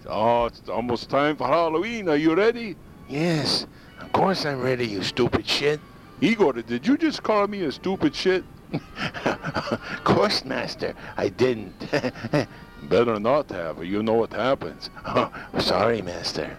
Oh, 0.09 0.47
it's 0.47 0.69
almost 0.71 1.11
time 1.11 1.37
for 1.37 1.47
Halloween. 1.47 2.09
Are 2.09 2.17
you 2.17 2.35
ready? 2.35 2.77
Yes, 3.09 3.67
of 4.01 4.11
course 4.13 4.47
I'm 4.47 4.63
ready, 4.63 4.87
you 4.87 5.03
stupid 5.03 5.47
shit. 5.47 5.81
Igor, 6.21 6.55
did 6.55 6.87
you 6.87 6.97
just 6.97 7.23
call 7.23 7.47
me 7.47 7.63
a 7.65 7.73
stupid 7.73 8.15
shit? 8.15 8.43
of 9.27 10.05
course, 10.05 10.47
master, 10.47 10.95
I 11.17 11.29
didn't. 11.29 11.75
Better 12.85 13.21
not 13.21 13.51
have, 13.51 13.79
or 13.79 13.85
you 13.85 14.03
know 14.03 14.15
what 14.15 14.33
happens. 14.33 14.89
oh, 15.05 15.31
sorry, 15.59 16.01
master. 16.01 16.57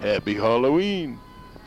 Happy 0.00 0.34
Halloween 0.34 1.18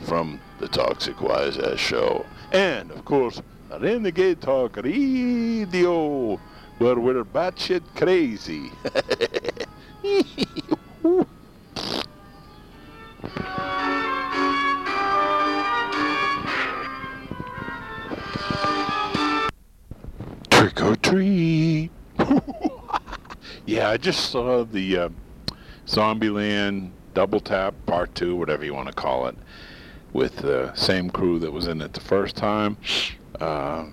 from 0.04 0.40
the 0.60 0.68
Toxic 0.68 1.20
Wise 1.20 1.58
Ass 1.58 1.78
Show. 1.78 2.24
And, 2.52 2.90
of 2.90 3.04
course, 3.04 3.42
Renegade 3.70 4.40
Talk 4.40 4.76
Radio, 4.76 6.36
where 6.78 6.94
we're 6.94 7.24
batshit 7.24 7.82
crazy. 7.94 8.70
Trick 20.50 20.82
or 20.82 20.96
treat. 20.96 21.90
yeah, 23.66 23.90
I 23.90 23.96
just 23.96 24.30
saw 24.30 24.64
the 24.64 24.96
uh, 24.96 25.08
Zombieland 25.86 26.90
Double 27.14 27.40
Tap 27.40 27.74
Part 27.84 28.14
2, 28.14 28.36
whatever 28.36 28.64
you 28.64 28.74
want 28.74 28.88
to 28.88 28.94
call 28.94 29.26
it, 29.26 29.36
with 30.12 30.36
the 30.36 30.72
same 30.74 31.10
crew 31.10 31.38
that 31.40 31.52
was 31.52 31.66
in 31.66 31.80
it 31.80 31.92
the 31.92 32.00
first 32.00 32.36
time 32.36 32.76
uh, 33.40 33.86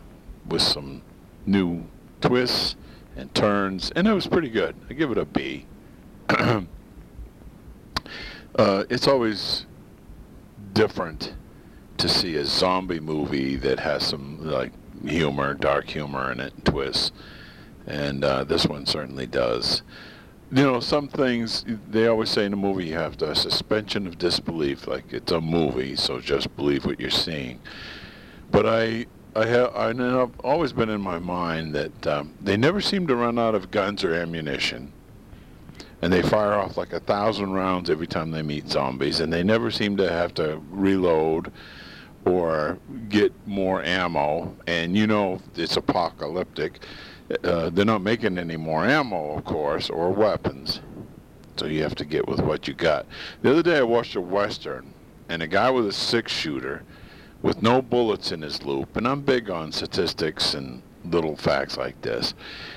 with 0.48 0.62
some 0.62 1.02
new 1.46 1.84
twists 2.22 2.76
and 3.16 3.34
turns, 3.34 3.92
and 3.96 4.08
it 4.08 4.14
was 4.14 4.28
pretty 4.28 4.50
good. 4.50 4.76
I 4.90 4.94
give 4.94 5.12
it 5.12 5.18
a 5.18 5.26
B. 5.26 5.66
uh, 6.30 6.66
it's 8.58 9.08
always 9.08 9.66
different 10.74 11.34
to 11.98 12.10
see 12.10 12.36
a 12.36 12.46
zombie 12.46 13.00
movie 13.00 13.56
that 13.58 13.80
has 13.80 14.04
some 14.06 14.40
like 14.46 14.72
humor, 15.06 15.54
dark 15.54 15.86
humor 15.86 16.32
in 16.32 16.40
it, 16.40 16.54
twists, 16.66 17.12
and 17.86 18.24
uh, 18.24 18.44
this 18.44 18.66
one 18.66 18.86
certainly 18.86 19.28
does. 19.28 19.84
You 20.52 20.64
know, 20.64 20.80
some 20.80 21.08
things 21.08 21.66
they 21.90 22.08
always 22.08 22.30
say 22.30 22.46
in 22.46 22.54
a 22.54 22.58
movie 22.58 22.86
you 22.86 22.94
have 22.94 23.18
to 23.18 23.36
suspension 23.36 24.06
of 24.06 24.18
disbelief, 24.18 24.88
like 24.88 25.12
it's 25.12 25.32
a 25.32 25.42
movie, 25.42 25.96
so 25.96 26.20
just 26.20 26.56
believe 26.56 26.86
what 26.86 27.00
you're 27.00 27.10
seeing. 27.10 27.60
But 28.52 28.68
I 28.68 29.08
I 29.36 29.48
have 29.48 29.76
I 29.76 29.94
have 29.94 30.40
always 30.42 30.74
been 30.74 30.90
in 30.90 31.02
my 31.02 31.18
mind 31.18 31.74
that 31.74 32.08
um, 32.08 32.34
they 32.40 32.56
never 32.56 32.80
seem 32.80 33.08
to 33.08 33.16
run 33.16 33.40
out 33.40 33.56
of 33.56 33.72
guns 33.72 34.04
or 34.04 34.14
ammunition, 34.14 34.94
and 36.04 36.14
they 36.14 36.22
fire 36.22 36.54
off 36.54 36.78
like 36.78 36.94
a 36.94 37.00
thousand 37.00 37.54
rounds 37.54 37.90
every 37.90 38.06
time 38.06 38.30
they 38.30 38.44
meet 38.44 38.70
zombies, 38.70 39.22
and 39.22 39.34
they 39.34 39.42
never 39.42 39.72
seem 39.72 39.98
to 39.98 40.12
have 40.12 40.36
to 40.36 40.62
reload 40.70 41.52
or 42.26 42.78
get 43.10 43.34
more 43.48 43.84
ammo. 43.84 44.56
And 44.68 44.96
you 44.96 45.08
know 45.08 45.42
it's 45.56 45.78
apocalyptic. 45.78 46.84
Uh, 47.44 47.72
they're 47.72 47.86
not 47.86 48.04
making 48.04 48.38
any 48.38 48.58
more 48.58 48.86
ammo, 48.86 49.36
of 49.38 49.46
course, 49.46 49.90
or 49.90 50.12
weapons. 50.12 50.82
So 51.58 51.66
you 51.66 51.82
have 51.82 51.96
to 51.96 52.06
get 52.06 52.28
with 52.28 52.40
what 52.40 52.68
you 52.68 52.76
got. 52.76 53.08
The 53.42 53.50
other 53.50 53.64
day 53.64 53.80
I 53.80 53.84
watched 53.84 54.16
a 54.16 54.22
western, 54.22 54.94
and 55.30 55.42
a 55.42 55.48
guy 55.48 55.72
with 55.72 55.88
a 55.88 55.94
six-shooter 55.94 56.84
with 57.44 57.62
no 57.62 57.82
bullets 57.82 58.32
in 58.32 58.42
his 58.42 58.64
loop, 58.64 58.98
and 58.98 59.08
I'm 59.08 59.22
big 59.22 59.52
on 59.52 59.72
statistics 59.72 60.56
and 60.56 60.82
little 61.06 61.36
facts 61.36 61.78
like 61.78 62.02
this. 62.02 62.34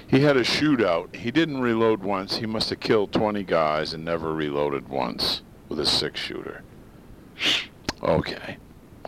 He 0.07 0.21
had 0.21 0.37
a 0.37 0.43
shootout. 0.43 1.15
He 1.15 1.31
didn't 1.31 1.61
reload 1.61 2.03
once. 2.03 2.37
He 2.37 2.47
must 2.47 2.71
have 2.71 2.81
killed 2.81 3.13
20 3.13 3.45
guys 3.45 3.95
and 3.95 4.05
never 4.05 4.35
reloaded 4.35 4.89
once 4.89 5.43
with 5.69 5.79
a 5.79 5.87
six-shooter. 5.87 6.63
Okay. 8.03 8.57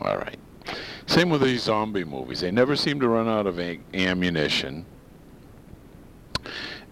All 0.00 0.16
right. 0.16 0.38
Same 1.06 1.30
with 1.30 1.42
these 1.42 1.62
zombie 1.62 2.04
movies. 2.04 2.40
They 2.40 2.52
never 2.52 2.76
seem 2.76 3.00
to 3.00 3.08
run 3.08 3.28
out 3.28 3.46
of 3.46 3.58
ammunition. 3.58 4.86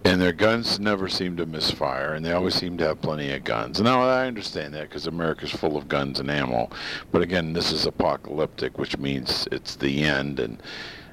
And 0.06 0.22
their 0.22 0.32
guns 0.32 0.78
never 0.78 1.08
seem 1.08 1.36
to 1.36 1.46
misfire, 1.46 2.14
and 2.14 2.24
they 2.24 2.30
always 2.30 2.54
seem 2.54 2.78
to 2.78 2.86
have 2.86 3.02
plenty 3.02 3.32
of 3.32 3.42
guns. 3.42 3.80
Now, 3.80 4.02
I 4.02 4.28
understand 4.28 4.72
that 4.74 4.82
because 4.82 5.08
America's 5.08 5.50
full 5.50 5.76
of 5.76 5.88
guns 5.88 6.20
and 6.20 6.30
ammo. 6.30 6.70
But 7.10 7.22
again, 7.22 7.52
this 7.52 7.72
is 7.72 7.86
apocalyptic, 7.86 8.78
which 8.78 8.98
means 8.98 9.48
it's 9.50 9.74
the 9.74 10.04
end. 10.04 10.38
And 10.38 10.62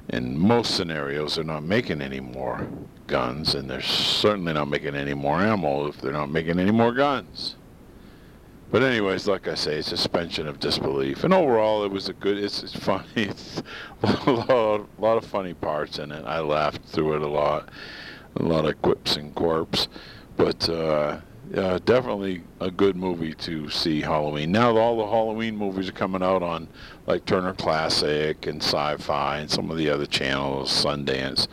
in 0.09 0.37
most 0.37 0.75
scenarios, 0.75 1.33
they're 1.33 1.43
not 1.43 1.63
making 1.63 2.03
any 2.03 2.19
more 2.19 2.67
guns, 3.07 3.55
and 3.55 3.67
they're 3.67 3.81
certainly 3.81 4.53
not 4.53 4.67
making 4.67 4.93
any 4.93 5.15
more 5.15 5.41
ammo 5.41 5.87
if 5.87 5.99
they're 5.99 6.11
not 6.11 6.29
making 6.29 6.59
any 6.59 6.71
more 6.71 6.93
guns. 6.93 7.55
But 8.69 8.83
anyways, 8.83 9.27
like 9.27 9.47
I 9.47 9.55
say, 9.55 9.81
suspension 9.81 10.47
of 10.47 10.59
disbelief. 10.59 11.23
And 11.23 11.33
overall, 11.33 11.83
it 11.83 11.91
was 11.91 12.09
a 12.09 12.13
good. 12.13 12.37
It's, 12.37 12.61
it's 12.61 12.75
funny. 12.75 13.07
It's 13.15 13.63
a 14.03 14.31
lot, 14.31 14.81
a 14.81 15.01
lot 15.01 15.17
of 15.17 15.25
funny 15.25 15.55
parts 15.55 15.97
in 15.97 16.11
it. 16.11 16.25
I 16.25 16.41
laughed 16.41 16.83
through 16.85 17.15
it 17.15 17.21
a 17.23 17.27
lot 17.27 17.69
a 18.35 18.43
lot 18.43 18.65
of 18.65 18.81
quips 18.81 19.15
and 19.15 19.33
quirks, 19.35 19.87
but 20.37 20.67
uh, 20.69 21.19
uh, 21.55 21.79
definitely 21.85 22.41
a 22.59 22.71
good 22.71 22.95
movie 22.95 23.33
to 23.33 23.69
see 23.69 24.01
Halloween. 24.01 24.51
Now 24.51 24.75
all 24.77 24.97
the 24.97 25.05
Halloween 25.05 25.55
movies 25.55 25.89
are 25.89 25.93
coming 25.93 26.23
out 26.23 26.41
on 26.41 26.67
like 27.05 27.25
Turner 27.25 27.53
Classic 27.53 28.47
and 28.47 28.61
Sci-Fi 28.61 29.39
and 29.39 29.51
some 29.51 29.69
of 29.69 29.77
the 29.77 29.89
other 29.89 30.05
channels, 30.05 30.71
Sundance, 30.71 31.47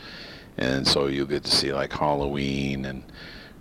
and 0.57 0.87
so 0.87 1.07
you'll 1.07 1.27
get 1.27 1.45
to 1.45 1.51
see 1.51 1.73
like 1.73 1.93
Halloween 1.93 2.85
and 2.87 3.03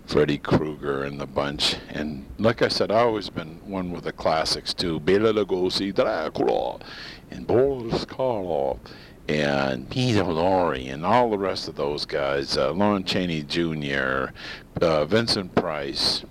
Freddy 0.06 0.38
Krueger 0.38 1.04
and 1.04 1.20
the 1.20 1.26
bunch. 1.26 1.76
And 1.90 2.26
like 2.38 2.62
I 2.62 2.68
said, 2.68 2.90
I've 2.90 3.06
always 3.06 3.30
been 3.30 3.60
one 3.64 3.92
with 3.92 4.04
the 4.04 4.12
classics 4.12 4.74
too. 4.74 4.98
Bela 4.98 5.32
Lugosi, 5.32 5.94
Dracula, 5.94 6.80
and 7.30 7.46
Boris 7.46 8.04
Karloff 8.06 8.78
and 9.30 9.88
Peter 9.88 10.24
Lorre 10.24 10.92
and 10.92 11.06
all 11.06 11.30
the 11.30 11.38
rest 11.38 11.68
of 11.68 11.76
those 11.76 12.04
guys, 12.04 12.56
uh, 12.56 12.72
Lon 12.72 13.04
Chaney 13.04 13.42
Jr., 13.44 14.32
uh, 14.82 15.04
Vincent 15.04 15.54
Price, 15.54 16.24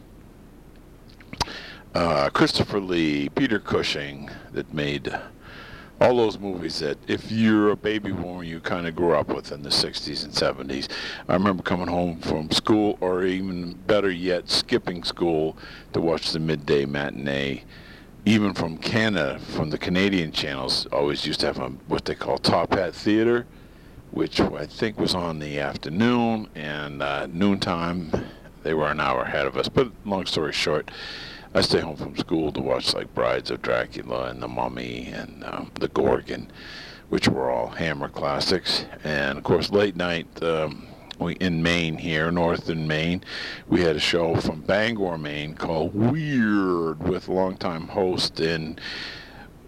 uh, 1.96 2.30
Christopher 2.32 2.82
Lee, 2.82 3.30
Peter 3.30 3.58
Cushing, 3.58 4.30
that 4.52 4.74
made 4.74 5.18
all 6.02 6.18
those 6.18 6.38
movies 6.40 6.80
that 6.80 6.98
if 7.08 7.32
you're 7.32 7.70
a 7.70 7.76
baby 7.78 8.12
boomer, 8.12 8.44
you 8.44 8.60
kind 8.60 8.86
of 8.86 8.98
grew 8.98 9.14
up 9.14 9.30
with 9.30 9.54
in 9.54 9.62
the 9.64 9.70
60s 9.70 10.26
and 10.26 10.34
70s. 10.34 10.90
I 11.30 11.34
remember 11.34 11.64
coming 11.64 11.88
home 11.88 12.20
from 12.20 12.52
school, 12.52 12.98
or 13.00 13.24
even 13.24 13.76
better 13.88 14.12
yet, 14.12 14.50
skipping 14.50 15.06
school 15.06 15.56
to 15.94 16.02
watch 16.02 16.34
the 16.34 16.40
midday 16.40 16.84
matinee 16.84 17.64
even 18.26 18.54
from 18.54 18.78
Canada, 18.78 19.40
from 19.40 19.70
the 19.70 19.78
Canadian 19.78 20.32
channels, 20.32 20.86
always 20.88 21.26
used 21.26 21.40
to 21.42 21.48
have 21.48 21.60
a, 21.60 21.70
what 21.88 22.06
they 22.06 22.16
call 22.16 22.38
Top 22.38 22.74
Hat 22.74 22.94
Theater, 22.94 23.46
which 24.12 24.40
I 24.40 24.66
think 24.66 25.00
was 25.00 25.16
on 25.16 25.40
the 25.40 25.60
afternoon 25.60 26.48
and 26.56 27.02
uh, 27.02 27.28
noontime. 27.28 28.12
They 28.64 28.74
were 28.74 28.90
an 28.90 29.00
hour 29.00 29.22
ahead 29.22 29.46
of 29.46 29.56
us. 29.58 29.70
But 29.70 29.92
long 30.06 30.26
story 30.26 30.52
short, 30.52 30.92
I 31.54 31.62
stay 31.62 31.80
home 31.80 31.96
from 31.96 32.18
school 32.18 32.52
to 32.52 32.62
watch 32.62 32.94
like 32.94 33.14
Brides 33.16 33.52
of 33.52 33.62
Dracula 33.62 34.26
and 34.30 34.42
The 34.42 34.48
Mummy 34.48 35.08
and 35.08 35.44
um, 35.46 35.72
The 35.76 35.88
Gorgon, 35.88 36.52
which 37.10 37.28
were 37.28 37.50
all 37.50 37.68
Hammer 37.68 38.10
classics. 38.10 38.86
And 39.04 39.38
of 39.38 39.44
course, 39.44 39.72
late 39.72 39.96
night. 39.96 40.28
Um, 40.44 40.88
in 41.28 41.62
Maine 41.62 41.98
here, 41.98 42.32
northern 42.32 42.88
Maine. 42.88 43.24
We 43.68 43.82
had 43.82 43.96
a 43.96 44.00
show 44.00 44.36
from 44.36 44.62
Bangor, 44.62 45.18
Maine 45.18 45.56
called 45.56 45.94
Weird 45.94 47.04
with 47.08 47.28
longtime 47.28 47.88
host 47.88 48.40
and 48.40 48.80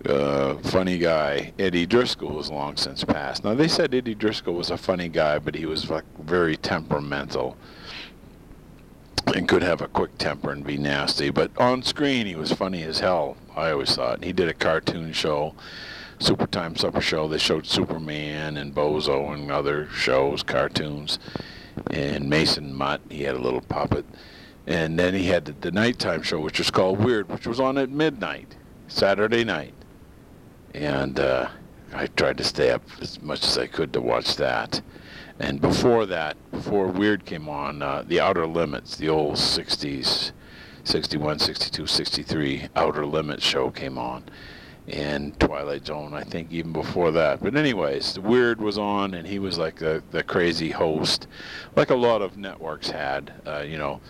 uh, 0.06 0.56
funny 0.58 0.98
guy 0.98 1.54
Eddie 1.60 1.86
Driscoll, 1.86 2.30
who's 2.30 2.50
long 2.50 2.78
since 2.78 3.04
passed. 3.04 3.44
Now 3.44 3.54
they 3.54 3.68
said 3.68 3.94
Eddie 3.94 4.16
Driscoll 4.16 4.54
was 4.54 4.72
a 4.72 4.78
funny 4.78 5.10
guy, 5.10 5.40
but 5.40 5.56
he 5.56 5.66
was 5.66 5.90
like 5.90 6.06
very 6.20 6.58
temperamental 6.58 7.58
and 9.36 9.48
could 9.48 9.62
have 9.62 9.82
a 9.82 9.88
quick 9.88 10.18
temper 10.18 10.52
and 10.52 10.66
be 10.66 10.78
nasty. 10.78 11.30
But 11.30 11.52
on 11.58 11.84
screen, 11.84 12.26
he 12.26 12.36
was 12.36 12.52
funny 12.52 12.84
as 12.84 13.00
hell. 13.00 13.38
I 13.56 13.72
always 13.72 13.96
thought 13.96 14.24
he 14.24 14.34
did 14.34 14.50
a 14.50 14.54
cartoon 14.54 15.14
show 15.14 15.54
Super 16.22 16.46
Time 16.46 16.76
Supper 16.76 17.02
Show, 17.02 17.28
they 17.28 17.40
showed 17.40 17.66
Superman 17.66 18.56
and 18.56 18.76
Bozo 18.76 19.34
and 19.34 19.52
other 19.52 19.90
shows, 19.90 20.44
cartoons. 20.44 21.18
And 21.90 22.30
Mason 22.30 22.76
Mutt, 22.76 23.02
he 23.10 23.24
had 23.24 23.36
a 23.36 23.42
little 23.42 23.62
puppet. 23.62 24.06
And 24.68 25.00
then 25.00 25.16
he 25.16 25.26
had 25.26 25.46
the, 25.46 25.54
the 25.54 25.72
nighttime 25.72 26.22
show, 26.22 26.40
which 26.40 26.60
was 26.60 26.70
called 26.70 27.04
Weird, 27.04 27.28
which 27.30 27.48
was 27.48 27.60
on 27.60 27.80
at 27.80 27.90
midnight, 27.90 28.56
Saturday 28.88 29.44
night. 29.44 29.74
And 30.76 31.20
uh, 31.20 31.50
I 31.92 32.06
tried 32.06 32.38
to 32.38 32.44
stay 32.44 32.70
up 32.70 32.84
as 33.02 33.20
much 33.20 33.44
as 33.44 33.58
I 33.58 33.66
could 33.66 33.92
to 33.94 34.02
watch 34.02 34.36
that. 34.36 34.80
And 35.40 35.60
before 35.60 36.06
that, 36.06 36.38
before 36.52 36.86
Weird 36.88 37.26
came 37.26 37.50
on, 37.50 37.82
uh, 37.82 38.04
The 38.08 38.20
Outer 38.20 38.46
Limits, 38.46 38.96
the 38.96 39.10
old 39.10 39.38
60s, 39.38 40.34
61, 40.84 41.40
62, 41.40 41.88
63 41.88 42.68
Outer 42.76 43.08
Limits 43.08 43.44
show 43.44 43.72
came 43.72 43.98
on 43.98 44.26
and 44.92 45.40
Twilight 45.40 45.88
Zone, 45.88 46.14
I 46.14 46.24
think, 46.24 46.52
even 46.52 46.74
before 46.74 47.12
that. 47.12 47.42
But 47.42 47.56
anyways, 47.56 48.20
Weird 48.20 48.60
was 48.62 48.78
on, 48.78 49.14
and 49.14 49.26
he 49.26 49.40
was 49.40 49.58
like 49.58 49.78
the, 49.78 50.04
the 50.12 50.24
crazy 50.24 50.70
host, 50.70 51.28
like 51.76 51.90
a 51.90 51.96
lot 51.96 52.22
of 52.22 52.38
networks 52.38 52.90
had, 52.90 53.34
uh, 53.48 53.64
you 53.66 53.78
know, 53.78 54.02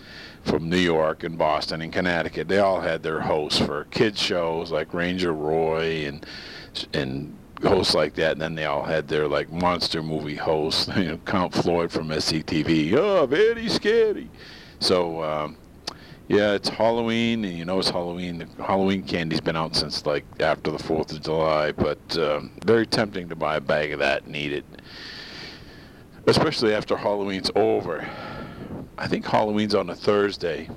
from 0.44 0.70
New 0.70 0.78
York 0.78 1.24
and 1.24 1.38
Boston 1.38 1.82
and 1.82 1.94
Connecticut. 1.94 2.48
They 2.48 2.60
all 2.60 2.82
had 2.82 3.04
their 3.04 3.22
hosts 3.22 3.60
for 3.60 3.86
kids 3.86 4.20
shows 4.20 4.72
like 4.72 4.94
Ranger 4.94 5.34
Roy 5.34 6.08
and 6.08 6.26
and 6.94 7.38
hosts 7.62 7.94
like 7.94 8.16
that. 8.16 8.34
And 8.34 8.42
then 8.42 8.56
they 8.56 8.66
all 8.66 8.84
had 8.84 9.08
their 9.08 9.28
like 9.28 9.52
monster 9.52 10.02
movie 10.02 10.36
hosts, 10.36 10.90
you 10.96 11.06
know, 11.06 11.18
Count 11.26 11.54
Floyd 11.54 11.92
from 11.92 12.08
SCTV. 12.10 12.94
Oh, 12.94 13.26
very 13.28 13.70
scary. 13.70 14.30
So 14.80 15.24
um, 15.24 15.58
yeah, 16.32 16.54
it's 16.54 16.70
Halloween, 16.70 17.44
and 17.44 17.58
you 17.58 17.66
know 17.66 17.80
it's 17.80 17.90
Halloween. 17.90 18.48
The 18.58 18.64
Halloween 18.64 19.04
candy's 19.04 19.42
been 19.42 19.58
out 19.58 19.76
since 19.76 20.06
like 20.06 20.24
after 20.40 20.72
the 20.72 20.80
Fourth 20.80 21.12
of 21.12 21.22
July, 21.22 21.74
but 21.74 22.18
um, 22.18 22.52
very 22.64 22.86
tempting 22.88 23.28
to 23.28 23.36
buy 23.36 23.58
a 23.58 23.62
bag 23.62 23.92
of 23.92 24.00
that 24.00 24.24
and 24.24 24.34
eat 24.34 24.54
it, 24.54 24.66
especially 26.28 26.74
after 26.74 26.96
Halloween's 26.96 27.52
over. 27.56 28.10
I 28.98 29.08
think 29.08 29.26
Halloween's 29.26 29.76
on 29.76 29.90
a 29.90 29.96
Thursday, 29.96 30.70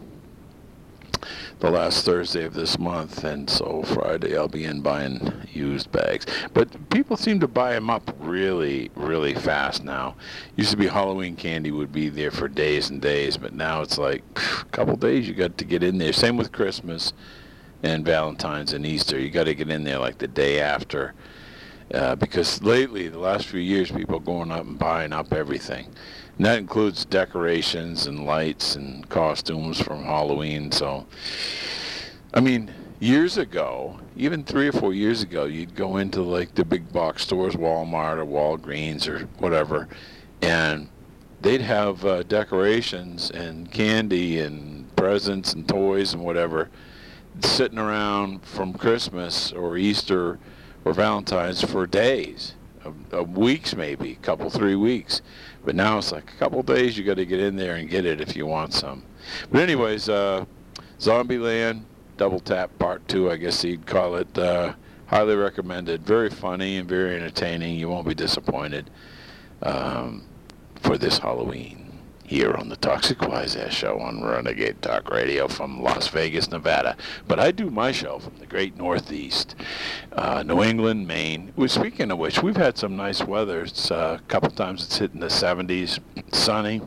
the 1.61 1.71
last 1.71 2.05
Thursday 2.05 2.45
of 2.45 2.55
this 2.55 2.79
month, 2.79 3.25
and 3.25 3.49
so 3.49 3.83
Friday 3.83 4.37
I'll 4.37 4.49
be 4.49 4.65
in 4.65 4.81
buying 4.81 5.33
used 5.53 5.91
bags. 5.93 6.27
But 6.53 6.91
people 6.91 7.17
seem 7.17 7.41
to 7.41 7.49
buy 7.49 7.73
them 7.73 7.91
up 7.91 8.15
really, 8.19 8.91
really 8.95 9.35
fast 9.35 9.85
now. 9.85 10.17
Used 10.57 10.73
to 10.73 10.77
be 10.77 10.89
Halloween 10.89 11.37
candy 11.37 11.71
would 11.71 11.93
be 11.93 12.09
there 12.09 12.31
for 12.31 12.49
days 12.49 12.91
and 12.91 13.01
days, 13.01 13.37
but 13.37 13.55
now 13.55 13.83
it's 13.83 13.99
like 13.99 14.23
a 14.37 14.65
couple 14.67 14.97
days 14.97 15.27
you 15.29 15.35
got 15.35 15.57
to 15.59 15.65
get 15.65 15.83
in 15.83 15.99
there. 15.99 16.13
Same 16.13 16.37
with 16.37 16.53
Christmas 16.53 17.13
and 17.83 18.05
Valentine's 18.05 18.73
and 18.73 18.85
Easter. 18.85 19.19
You 19.19 19.31
got 19.31 19.45
to 19.45 19.55
get 19.55 19.71
in 19.71 19.85
there 19.85 19.99
like 19.99 20.19
the 20.19 20.29
day 20.29 20.61
after. 20.61 21.15
Uh, 21.93 22.17
because 22.17 22.63
lately, 22.63 23.09
the 23.09 23.19
last 23.19 23.47
few 23.47 23.61
years, 23.61 23.91
people 23.91 24.17
are 24.17 24.21
going 24.21 24.51
up 24.51 24.65
and 24.65 24.79
buying 24.79 25.13
up 25.13 25.33
everything. 25.33 25.87
And 26.37 26.47
that 26.47 26.59
includes 26.59 27.05
decorations 27.05 28.07
and 28.07 28.27
lights 28.27 28.75
and 28.75 29.09
costumes 29.09 29.81
from 29.81 30.03
Halloween. 30.05 30.73
So, 30.73 31.07
I 32.33 32.41
mean, 32.41 32.73
years 32.99 33.39
ago, 33.39 34.01
even 34.17 34.43
three 34.43 34.69
or 34.69 34.73
four 34.73 34.93
years 34.93 35.23
ago, 35.23 35.45
you'd 35.45 35.77
go 35.77 35.99
into 35.99 36.23
like 36.23 36.55
the 36.55 36.65
big 36.65 36.93
box 36.93 37.23
stores, 37.23 37.55
Walmart 37.55 38.19
or 38.19 38.27
Walgreens 38.27 39.09
or 39.09 39.27
whatever, 39.39 39.89
and 40.43 40.89
they'd 41.41 41.61
have 41.61 42.05
uh, 42.05 42.23
decorations 42.25 43.31
and 43.31 43.71
candy 43.71 44.41
and 44.41 44.95
presents 44.97 45.53
and 45.53 45.69
toys 45.69 46.15
and 46.15 46.25
whatever 46.25 46.71
sitting 47.41 47.79
around 47.79 48.45
from 48.45 48.73
Christmas 48.73 49.53
or 49.53 49.77
Easter 49.77 50.39
or 50.85 50.93
Valentine's 50.93 51.63
for 51.63 51.87
days, 51.87 52.55
of, 52.85 52.95
of 53.13 53.37
weeks 53.37 53.75
maybe, 53.75 54.13
a 54.13 54.17
couple, 54.17 54.51
three 54.51 54.77
weeks. 54.77 55.23
But 55.65 55.75
now 55.75 55.99
it's 55.99 56.13
like 56.13 56.31
a 56.31 56.37
couple 56.37 56.63
days 56.63 56.99
you 56.99 57.05
got 57.05 57.17
to 57.17 57.27
get 57.27 57.41
in 57.41 57.57
there 57.57 57.77
and 57.77 57.89
get 57.89 58.05
it 58.05 58.21
if 58.21 58.37
you 58.37 58.47
want 58.47 58.75
some. 58.75 59.03
But 59.51 59.63
anyways, 59.63 60.09
uh, 60.09 60.45
Zombieland, 60.99 61.83
Double 62.17 62.41
Tap 62.41 62.79
Part 62.79 63.07
2, 63.09 63.31
I 63.31 63.37
guess 63.37 63.65
you'd 63.65 63.87
call 63.87 64.17
it. 64.17 64.39
Uh, 64.39 64.75
highly 65.07 65.37
recommended. 65.37 66.03
Very 66.03 66.31
funny 66.31 66.77
and 66.77 66.89
very 66.89 67.17
entertaining. 67.17 67.77
You 67.77 67.89
won't 67.89 68.07
be 68.07 68.15
disappointed 68.15 68.91
um, 69.63 70.25
for 70.83 70.99
this 70.99 71.19
Halloween 71.19 71.84
here 72.25 72.55
on 72.55 72.71
the 72.71 72.77
Toxic 72.77 73.21
Wise 73.21 73.55
Ass 73.55 73.75
Show 73.75 74.01
on 74.01 74.25
Renegade 74.25 74.81
Talk 74.81 75.11
Radio 75.11 75.47
from 75.47 75.83
Las 75.83 76.09
Vegas, 76.09 76.51
Nevada. 76.51 76.97
But 77.29 77.39
I 77.39 77.51
do 77.51 77.71
my 77.71 77.93
show 77.93 78.19
from 78.19 78.39
the 78.39 78.47
great 78.47 78.77
Northeast, 78.77 79.55
uh, 80.13 80.43
New 80.43 80.63
England, 80.63 81.07
Maine. 81.07 81.53
Well, 81.55 81.69
speaking 81.69 82.11
of 82.11 82.19
which, 82.19 82.43
we've 82.43 82.57
had 82.57 82.79
some 82.79 82.97
nice 82.97 83.23
weather. 83.23 83.63
It's 83.63 83.91
uh, 83.91 84.19
a 84.19 84.29
couple 84.29 84.51
times 84.51 84.85
it's 84.85 84.97
hitting 84.97 85.21
the 85.21 85.27
70s, 85.27 85.99
sunny. 86.33 86.81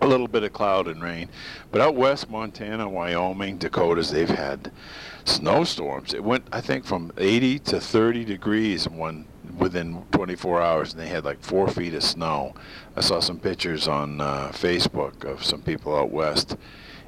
A 0.00 0.06
little 0.06 0.28
bit 0.28 0.44
of 0.44 0.52
cloud 0.52 0.86
and 0.86 1.02
rain. 1.02 1.28
But 1.72 1.80
out 1.80 1.96
west, 1.96 2.30
Montana, 2.30 2.88
Wyoming, 2.88 3.58
Dakotas, 3.58 4.12
they've 4.12 4.28
had 4.28 4.70
snowstorms. 5.24 6.14
It 6.14 6.22
went, 6.22 6.46
I 6.52 6.60
think, 6.60 6.84
from 6.84 7.10
80 7.18 7.58
to 7.58 7.80
30 7.80 8.24
degrees 8.24 8.88
one 8.88 9.26
within 9.56 10.02
24 10.12 10.60
hours, 10.60 10.92
and 10.92 11.00
they 11.00 11.08
had 11.08 11.24
like 11.24 11.42
four 11.42 11.68
feet 11.68 11.94
of 11.94 12.02
snow. 12.02 12.54
I 12.96 13.00
saw 13.00 13.20
some 13.20 13.38
pictures 13.38 13.88
on 13.88 14.20
uh, 14.20 14.50
Facebook 14.52 15.24
of 15.24 15.44
some 15.44 15.62
people 15.62 15.96
out 15.96 16.10
west, 16.10 16.56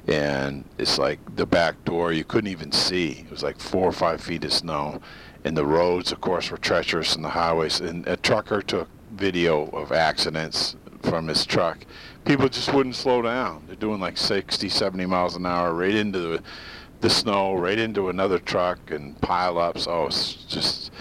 and 0.07 0.65
it's 0.77 0.97
like 0.97 1.19
the 1.35 1.45
back 1.45 1.83
door 1.85 2.11
you 2.11 2.23
couldn't 2.23 2.51
even 2.51 2.71
see. 2.71 3.25
It 3.25 3.31
was 3.31 3.43
like 3.43 3.59
four 3.59 3.87
or 3.87 3.91
five 3.91 4.21
feet 4.21 4.43
of 4.45 4.53
snow, 4.53 5.01
and 5.43 5.55
the 5.55 5.65
roads, 5.65 6.11
of 6.11 6.21
course, 6.21 6.49
were 6.51 6.57
treacherous, 6.57 7.15
and 7.15 7.23
the 7.23 7.29
highways. 7.29 7.79
And 7.79 8.07
a 8.07 8.17
trucker 8.17 8.61
took 8.61 8.89
video 9.11 9.67
of 9.69 9.91
accidents 9.91 10.75
from 11.03 11.27
his 11.27 11.45
truck. 11.45 11.85
People 12.25 12.47
just 12.47 12.73
wouldn't 12.73 12.95
slow 12.95 13.21
down. 13.21 13.63
They're 13.67 13.75
doing 13.75 13.99
like 13.99 14.17
60, 14.17 14.69
70 14.69 15.05
miles 15.07 15.35
an 15.35 15.45
hour 15.45 15.73
right 15.73 15.95
into 15.95 16.19
the 16.19 16.43
the 17.01 17.09
snow, 17.09 17.55
right 17.55 17.79
into 17.79 18.09
another 18.09 18.39
truck, 18.39 18.91
and 18.91 19.19
pile 19.21 19.57
ups. 19.57 19.87
Oh, 19.87 20.05
it's 20.05 20.33
just 20.33 20.91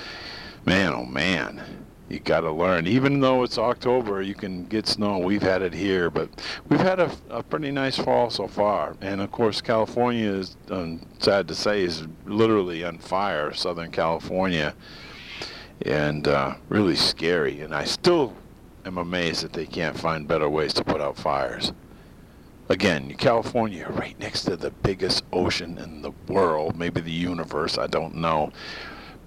man, 0.70 0.92
oh 0.94 1.04
man, 1.04 1.61
you 2.09 2.20
got 2.20 2.42
to 2.42 2.52
learn. 2.52 2.87
Even 2.87 3.18
though 3.18 3.42
it's 3.42 3.59
October, 3.59 4.22
you 4.22 4.37
can 4.37 4.66
get 4.66 4.87
snow. 4.87 5.18
We've 5.18 5.42
had 5.42 5.62
it 5.62 5.74
here, 5.74 6.11
but 6.11 6.28
we've 6.68 6.78
had 6.78 7.00
a, 7.00 7.11
a 7.28 7.42
pretty 7.42 7.72
nice 7.72 7.96
fall 7.96 8.30
so 8.30 8.46
far. 8.46 8.94
And 9.00 9.20
of 9.20 9.33
course, 9.33 9.61
California 9.61 10.30
is 10.30 10.56
um, 10.70 11.04
sad 11.18 11.48
to 11.48 11.56
say 11.56 11.83
is 11.83 12.06
literally 12.24 12.85
on 12.85 12.98
fire. 12.98 13.52
Southern 13.52 13.90
California, 13.90 14.76
and 15.83 16.28
uh, 16.28 16.54
really 16.68 16.94
scary. 16.94 17.62
And 17.62 17.74
I 17.74 17.83
still 17.83 18.33
am 18.85 18.96
amazed 18.96 19.42
that 19.42 19.52
they 19.52 19.66
can't 19.66 19.98
find 19.98 20.28
better 20.28 20.48
ways 20.48 20.72
to 20.74 20.85
put 20.85 21.00
out 21.00 21.16
fires. 21.16 21.72
Again, 22.68 23.12
California, 23.16 23.88
right 23.90 24.16
next 24.20 24.44
to 24.44 24.56
the 24.56 24.70
biggest 24.70 25.24
ocean 25.33 25.78
in 25.78 26.02
the 26.02 26.12
world, 26.28 26.76
maybe 26.76 27.00
the 27.00 27.11
universe, 27.11 27.76
I 27.76 27.88
don't 27.88 28.14
know 28.14 28.52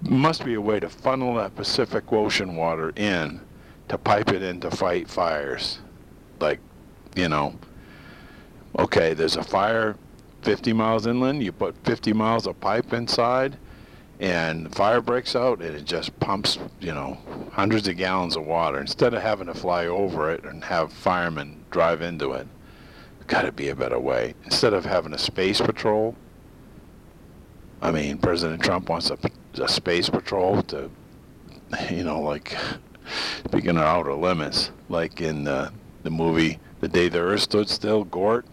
must 0.04 0.44
be 0.44 0.54
a 0.54 0.60
way 0.60 0.80
to 0.80 0.88
funnel 0.88 1.34
that 1.34 1.54
Pacific 1.54 2.12
Ocean 2.12 2.56
water 2.56 2.92
in 2.96 3.40
to 3.88 3.98
pipe 3.98 4.30
it 4.30 4.42
in 4.42 4.60
to 4.60 4.70
fight 4.70 5.08
fires. 5.08 5.78
Like, 6.40 6.60
you 7.14 7.28
know, 7.28 7.58
okay, 8.78 9.14
there's 9.14 9.36
a 9.36 9.42
fire 9.42 9.96
50 10.42 10.72
miles 10.72 11.06
inland, 11.06 11.42
you 11.42 11.52
put 11.52 11.74
50 11.84 12.12
miles 12.12 12.46
of 12.46 12.60
pipe 12.60 12.92
inside, 12.92 13.56
and 14.20 14.66
the 14.66 14.70
fire 14.70 15.00
breaks 15.00 15.34
out, 15.34 15.60
and 15.60 15.74
it 15.74 15.84
just 15.84 16.18
pumps, 16.20 16.58
you 16.80 16.92
know, 16.92 17.18
hundreds 17.52 17.88
of 17.88 17.96
gallons 17.96 18.36
of 18.36 18.44
water. 18.44 18.78
Instead 18.78 19.14
of 19.14 19.22
having 19.22 19.46
to 19.46 19.54
fly 19.54 19.86
over 19.86 20.30
it 20.30 20.44
and 20.44 20.62
have 20.64 20.92
firemen 20.92 21.64
drive 21.70 22.02
into 22.02 22.32
it, 22.32 22.46
got 23.26 23.42
to 23.42 23.52
be 23.52 23.68
a 23.68 23.76
better 23.76 23.98
way. 23.98 24.34
Instead 24.44 24.74
of 24.74 24.84
having 24.84 25.14
a 25.14 25.18
space 25.18 25.60
patrol, 25.60 26.14
I 27.80 27.90
mean, 27.90 28.18
President 28.18 28.62
Trump 28.62 28.88
wants 28.88 29.10
a 29.10 29.16
a 29.58 29.68
space 29.68 30.08
patrol 30.08 30.62
to, 30.64 30.90
you 31.90 32.04
know, 32.04 32.20
like 32.20 32.56
speaking 33.46 33.76
of 33.76 33.82
outer 33.82 34.14
limits, 34.14 34.70
like 34.88 35.20
in 35.20 35.46
uh, 35.46 35.70
the 36.02 36.10
movie 36.10 36.58
The 36.80 36.88
Day 36.88 37.08
the 37.08 37.20
Earth 37.20 37.42
Stood 37.42 37.68
Still, 37.68 38.04
Gort, 38.04 38.46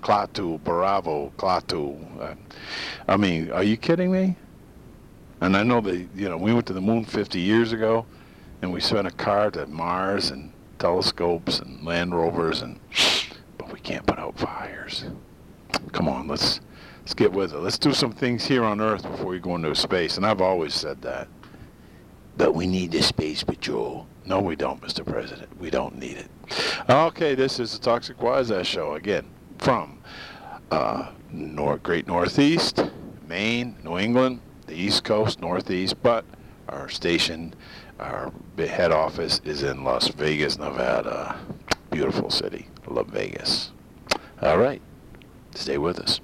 Klaatu, 0.00 0.62
Bravo, 0.62 1.32
Klaatu. 1.36 2.20
Uh, 2.20 2.34
I 3.06 3.16
mean, 3.16 3.50
are 3.50 3.62
you 3.62 3.76
kidding 3.76 4.12
me? 4.12 4.36
And 5.40 5.56
I 5.56 5.62
know 5.62 5.80
that, 5.80 6.08
you 6.14 6.28
know, 6.28 6.36
we 6.36 6.52
went 6.52 6.66
to 6.66 6.72
the 6.72 6.80
moon 6.80 7.04
50 7.04 7.38
years 7.38 7.72
ago, 7.72 8.06
and 8.60 8.72
we 8.72 8.80
sent 8.80 9.06
a 9.06 9.12
car 9.12 9.50
to 9.52 9.66
Mars 9.66 10.30
and 10.30 10.52
telescopes 10.78 11.60
and 11.60 11.84
land 11.84 12.14
rovers, 12.14 12.62
and 12.62 12.78
but 13.56 13.72
we 13.72 13.80
can't 13.80 14.06
put 14.06 14.18
out 14.18 14.38
fires. 14.38 15.04
Come 15.92 16.08
on, 16.08 16.28
let's 16.28 16.60
Let's 17.08 17.14
get 17.14 17.32
with 17.32 17.54
it. 17.54 17.58
Let's 17.60 17.78
do 17.78 17.94
some 17.94 18.12
things 18.12 18.44
here 18.44 18.62
on 18.62 18.82
Earth 18.82 19.02
before 19.02 19.28
we 19.28 19.38
go 19.38 19.54
into 19.54 19.74
space. 19.74 20.18
And 20.18 20.26
I've 20.26 20.42
always 20.42 20.74
said 20.74 21.00
that. 21.00 21.26
But 22.36 22.54
we 22.54 22.66
need 22.66 22.92
the 22.92 23.00
space 23.00 23.42
patrol. 23.42 24.06
No, 24.26 24.40
we 24.40 24.56
don't, 24.56 24.78
Mr. 24.82 25.06
President. 25.06 25.58
We 25.58 25.70
don't 25.70 25.96
need 25.96 26.18
it. 26.18 26.30
Okay, 26.90 27.34
this 27.34 27.60
is 27.60 27.72
the 27.72 27.78
Toxic 27.78 28.22
Wise 28.22 28.50
Ass 28.50 28.66
Show 28.66 28.92
again 28.92 29.24
from 29.56 30.02
uh, 30.70 31.10
North, 31.32 31.82
Great 31.82 32.06
Northeast, 32.06 32.84
Maine, 33.26 33.74
New 33.82 33.96
England, 33.96 34.42
the 34.66 34.74
East 34.74 35.02
Coast, 35.02 35.40
Northeast, 35.40 35.94
but 36.02 36.26
our 36.68 36.90
station, 36.90 37.54
our 38.00 38.30
head 38.58 38.92
office 38.92 39.40
is 39.46 39.62
in 39.62 39.82
Las 39.82 40.08
Vegas, 40.08 40.58
Nevada. 40.58 41.40
Beautiful 41.90 42.28
city. 42.28 42.68
Love 42.86 43.08
Vegas. 43.08 43.72
All 44.42 44.58
right. 44.58 44.82
Stay 45.54 45.78
with 45.78 46.00
us. 46.00 46.20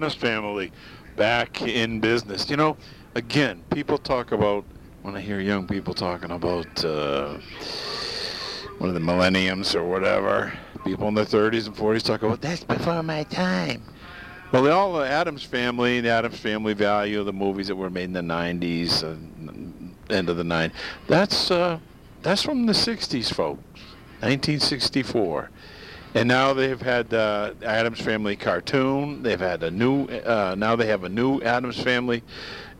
The 0.00 0.10
family 0.10 0.72
back 1.16 1.60
in 1.60 2.00
business. 2.00 2.48
You 2.48 2.56
know, 2.56 2.78
again, 3.14 3.62
people 3.70 3.98
talk 3.98 4.32
about 4.32 4.64
when 5.02 5.14
I 5.14 5.20
hear 5.20 5.40
young 5.40 5.66
people 5.66 5.92
talking 5.92 6.30
about 6.30 6.84
uh, 6.84 7.36
one 8.78 8.88
of 8.88 8.94
the 8.94 9.00
millenniums 9.00 9.74
or 9.74 9.84
whatever, 9.84 10.52
people 10.86 11.08
in 11.08 11.14
their 11.14 11.26
30s 11.26 11.66
and 11.66 11.76
40s 11.76 12.02
talk 12.02 12.22
about 12.22 12.40
that's 12.40 12.64
before 12.64 13.02
my 13.02 13.24
time. 13.24 13.82
Well, 14.52 14.62
the, 14.62 14.72
all 14.72 14.94
the 14.94 15.06
Addams 15.06 15.42
family, 15.42 16.00
the 16.00 16.08
Addams 16.08 16.38
family 16.38 16.72
value, 16.72 17.22
the 17.22 17.32
movies 17.32 17.68
that 17.68 17.76
were 17.76 17.90
made 17.90 18.04
in 18.04 18.12
the 18.14 18.20
90s, 18.20 19.04
uh, 19.04 20.12
end 20.12 20.30
of 20.30 20.38
the 20.38 20.42
90s, 20.42 20.72
that's 21.08 21.50
uh, 21.50 21.78
that's 22.22 22.42
from 22.42 22.64
the 22.64 22.72
60s, 22.72 23.32
folks. 23.32 23.62
1964. 24.20 25.50
And 26.14 26.28
now 26.28 26.52
they've 26.52 26.80
had 26.80 27.14
uh, 27.14 27.54
Addams 27.62 28.00
Family 28.00 28.34
cartoon. 28.34 29.22
They've 29.22 29.38
had 29.38 29.62
a 29.62 29.70
new. 29.70 30.06
Uh, 30.06 30.56
now 30.58 30.74
they 30.74 30.86
have 30.86 31.04
a 31.04 31.08
new 31.08 31.40
Addams 31.42 31.80
Family 31.80 32.22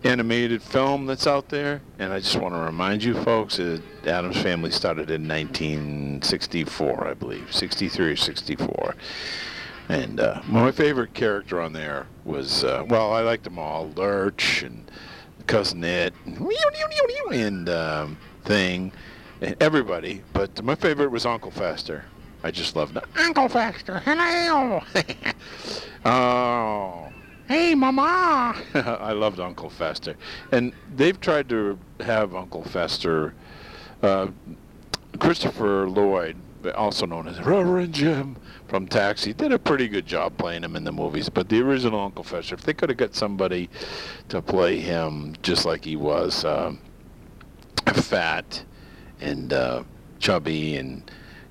animated 0.02 0.62
film 0.62 1.06
that's 1.06 1.26
out 1.26 1.48
there. 1.48 1.80
And 1.98 2.12
I 2.12 2.20
just 2.20 2.36
want 2.36 2.54
to 2.54 2.58
remind 2.58 3.04
you, 3.04 3.14
folks, 3.22 3.58
that 3.58 3.82
Addams 4.04 4.40
Family 4.40 4.70
started 4.70 5.10
in 5.10 5.28
1964, 5.28 7.06
I 7.06 7.14
believe, 7.14 7.54
63 7.54 8.12
or 8.12 8.16
64. 8.16 8.94
And 9.88 10.20
uh, 10.20 10.40
my 10.46 10.70
favorite 10.70 11.14
character 11.14 11.60
on 11.60 11.72
there 11.72 12.06
was, 12.24 12.64
uh, 12.64 12.84
well, 12.88 13.12
I 13.12 13.22
liked 13.22 13.44
them 13.44 13.58
all, 13.58 13.90
Lurch 13.96 14.62
and 14.62 14.90
Cousin 15.46 15.82
It, 15.82 16.14
and, 16.24 16.40
and 17.32 17.68
um, 17.68 18.18
Thing, 18.44 18.92
and 19.40 19.56
everybody. 19.60 20.22
But 20.32 20.62
my 20.62 20.74
favorite 20.76 21.10
was 21.10 21.26
Uncle 21.26 21.50
Fester. 21.50 22.04
I 22.42 22.50
just 22.50 22.76
love 22.76 22.94
that. 22.94 23.04
Uncle 23.18 23.48
Fester, 23.48 23.98
hello. 24.00 24.82
oh, 26.04 27.12
hey, 27.48 27.74
Mama. 27.74 28.56
I 28.74 29.12
loved 29.12 29.40
Uncle 29.40 29.70
Fester, 29.70 30.16
and 30.52 30.72
they've 30.96 31.20
tried 31.20 31.48
to 31.50 31.78
have 32.00 32.34
Uncle 32.34 32.64
Fester. 32.64 33.34
Uh, 34.02 34.28
Christopher 35.18 35.88
Lloyd, 35.88 36.36
also 36.74 37.04
known 37.04 37.28
as 37.28 37.38
Reverend 37.40 37.92
Jim 37.92 38.36
from 38.68 38.86
Taxi, 38.86 39.34
did 39.34 39.52
a 39.52 39.58
pretty 39.58 39.88
good 39.88 40.06
job 40.06 40.36
playing 40.38 40.64
him 40.64 40.76
in 40.76 40.84
the 40.84 40.92
movies. 40.92 41.28
But 41.28 41.48
the 41.48 41.60
original 41.60 42.00
Uncle 42.00 42.24
Fester, 42.24 42.54
if 42.54 42.62
they 42.62 42.72
could 42.72 42.88
have 42.88 42.98
got 42.98 43.14
somebody 43.14 43.68
to 44.28 44.40
play 44.40 44.78
him 44.78 45.34
just 45.42 45.66
like 45.66 45.84
he 45.84 45.96
was, 45.96 46.44
uh, 46.44 46.72
fat 47.92 48.62
and 49.20 49.52
uh, 49.52 49.82
chubby 50.18 50.76
and 50.76 51.10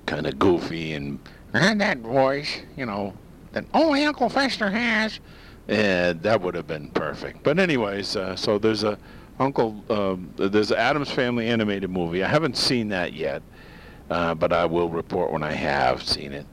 kind 0.10 0.26
of 0.26 0.40
goofy 0.40 0.94
and 0.94 1.20
and 1.54 1.80
that 1.82 2.00
voice, 2.00 2.62
you 2.76 2.86
know, 2.86 3.14
that 3.54 3.66
only 3.74 4.04
Uncle 4.04 4.30
Fester 4.30 4.70
has. 4.70 5.20
And 5.68 6.22
that 6.24 6.42
would 6.42 6.56
have 6.56 6.66
been 6.66 6.90
perfect. 6.90 7.44
But 7.44 7.60
anyways, 7.60 8.16
uh, 8.16 8.36
so 8.36 8.58
there's 8.58 8.84
a 8.84 8.98
Uncle, 9.40 9.84
um, 9.90 10.32
there's 10.36 10.72
Addams 10.72 11.12
Family 11.12 11.48
animated 11.48 11.90
movie. 11.90 12.24
I 12.24 12.28
haven't 12.28 12.58
seen 12.58 12.90
that 12.90 13.14
yet, 13.14 13.42
uh, 14.10 14.34
but 14.36 14.52
I 14.52 14.66
will 14.66 14.90
report 14.90 15.32
when 15.32 15.44
I 15.44 15.54
have 15.54 16.04
seen 16.04 16.34
it. 16.34 16.46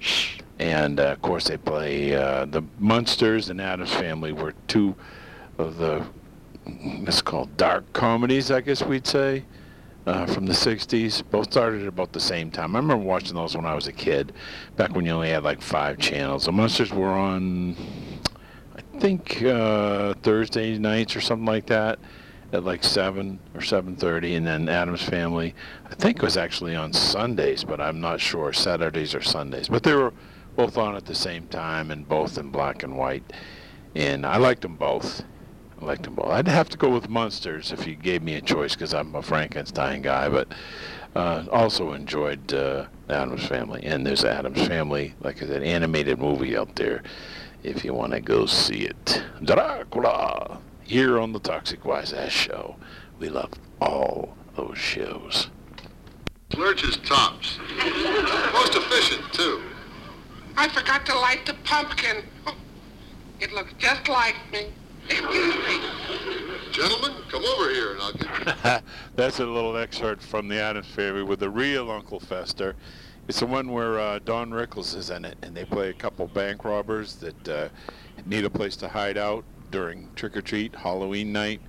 And 0.59 1.01
uh, 1.01 1.12
of 1.12 1.23
course, 1.23 1.49
they 1.49 1.57
play 1.57 2.14
uh, 2.14 2.45
the 2.45 2.62
Munsters 2.79 3.51
and 3.51 3.61
Addams 3.61 3.92
Family 3.92 4.33
were 4.33 4.55
two 4.69 4.95
of 5.59 5.77
the 5.79 6.05
it's 6.66 7.23
called 7.23 7.57
dark 7.57 7.90
comedies, 7.92 8.51
I 8.51 8.61
guess 8.61 8.83
we'd 8.83 9.07
say, 9.07 9.45
uh, 10.07 10.27
from 10.27 10.47
the 10.47 10.53
60s. 10.53 11.23
Both 11.31 11.53
started 11.53 11.87
about 11.87 12.12
the 12.12 12.21
same 12.21 12.51
time. 12.51 12.77
I 12.77 12.79
remember 12.79 13.05
watching 13.05 13.35
those 13.35 13.57
when 13.57 13.66
I 13.66 13.75
was 13.75 13.87
a 13.87 13.92
kid, 13.92 14.33
back 14.77 14.95
when 14.95 15.05
you 15.05 15.12
only 15.12 15.31
had 15.31 15.42
like 15.42 15.61
five 15.61 15.99
channels. 15.99 16.45
The 16.45 16.53
Munsters 16.53 16.92
were 16.92 17.09
on, 17.09 17.77
I 18.77 18.99
think, 19.01 19.42
uh, 19.42 20.14
Thursday 20.23 20.79
nights 20.79 21.16
or 21.16 21.21
something 21.21 21.47
like 21.47 21.66
that 21.66 21.99
at 22.53 22.64
like 22.64 22.85
7 22.85 23.38
or 23.55 23.61
7.30 23.61 24.37
and 24.37 24.47
then 24.47 24.69
addams 24.69 25.03
family 25.03 25.53
i 25.90 25.95
think 25.97 26.23
was 26.23 26.37
actually 26.37 26.77
on 26.77 26.92
sundays 26.92 27.64
but 27.64 27.81
i'm 27.81 28.01
not 28.01 28.21
sure 28.21 28.53
saturdays 28.53 29.16
or 29.16 29.21
sundays 29.21 29.69
but 29.69 29.83
they 29.83 29.95
were 29.95 30.12
both 30.55 30.79
on 30.79 30.95
at 30.95 31.05
the 31.07 31.14
same 31.14 31.47
time 31.49 31.90
and 31.90 32.09
both 32.09 32.38
in 32.38 32.51
black 32.51 32.85
and 32.85 32.97
white 32.97 33.33
and 33.97 34.25
i 34.25 34.37
liked 34.37 34.62
them 34.62 34.77
both 34.77 35.25
I 35.81 35.85
liked 35.85 36.05
them 36.05 36.15
both. 36.15 36.29
I'd 36.29 36.49
have 36.49 36.69
to 36.71 36.79
go 36.79 36.89
with 36.89 37.09
Munsters 37.09 37.73
if 37.73 37.87
you 37.87 37.95
gave 37.95 38.23
me 38.23 38.35
a 38.35 38.41
choice 38.41 38.75
because 38.75 38.95
I'm 38.95 39.15
a 39.15 39.23
Frankenstein 39.23 40.03
guy, 40.03 40.29
but 40.29 40.49
uh, 41.15 41.45
also 41.51 41.93
enjoyed 41.93 42.53
uh, 42.53 42.87
Addams 43.09 43.47
Family. 43.47 43.83
And 43.85 44.07
there's 44.07 44.25
Addams 44.25 44.67
Family, 44.67 45.15
like 45.21 45.43
I 45.43 45.47
said, 45.47 45.62
animated 45.62 46.19
movie 46.19 46.57
out 46.57 46.77
there 46.77 47.03
if 47.62 47.85
you 47.85 47.93
want 47.93 48.12
to 48.12 48.21
go 48.21 48.47
see 48.47 48.85
it. 48.87 49.23
Dracula, 49.43 50.61
here 50.85 51.19
on 51.19 51.33
the 51.33 51.41
Toxic 51.41 51.85
Wise 51.85 52.12
Ass 52.12 52.33
Show. 52.33 52.77
We 53.19 53.29
love 53.29 53.51
all 53.81 54.37
those 54.57 54.79
shows. 54.79 55.51
Lurch's 56.57 56.97
tops. 56.99 57.59
Most 58.53 58.75
efficient, 58.75 59.33
too. 59.33 59.62
I 60.57 60.69
forgot 60.69 61.05
to 61.07 61.19
light 61.19 61.45
the 61.45 61.55
pumpkin. 61.65 62.23
It 63.41 63.53
looks 63.53 63.75
just 63.79 64.09
like 64.09 64.37
me. 64.53 64.69
Gentlemen, 66.73 67.12
come 67.29 67.45
over 67.45 67.71
here 67.71 67.92
and 67.92 68.03
I'll 68.03 68.12
give 68.12 68.23
you... 68.23 68.79
That's 69.16 69.38
a 69.40 69.47
little 69.47 69.77
excerpt 69.77 70.23
from 70.23 70.49
the 70.49 70.61
Addams 70.61 70.87
Family 70.88 71.23
with 71.23 71.40
the 71.40 71.51
real 71.51 71.90
Uncle 71.90 72.21
Fester. 72.21 72.75
It's 73.29 73.40
the 73.40 73.47
one 73.47 73.73
where 73.73 73.99
uh, 73.99 74.19
Don 74.25 74.51
Rickles 74.51 74.95
is 74.95 75.11
in 75.11 75.25
it, 75.25 75.37
and 75.42 75.57
they 75.57 75.64
play 75.64 75.90
a 75.90 75.92
couple 75.92 76.27
bank 76.27 76.64
robbers 76.64 77.16
that 77.16 77.49
uh, 77.49 77.69
need 78.25 78.45
a 78.45 78.51
place 78.51 78.77
to 78.77 78.88
hide 78.88 79.16
out 79.16 79.45
during 79.71 80.09
trick 80.14 80.37
or 80.37 80.42
treat 80.42 80.75
Halloween 80.75 81.33
night, 81.33 81.61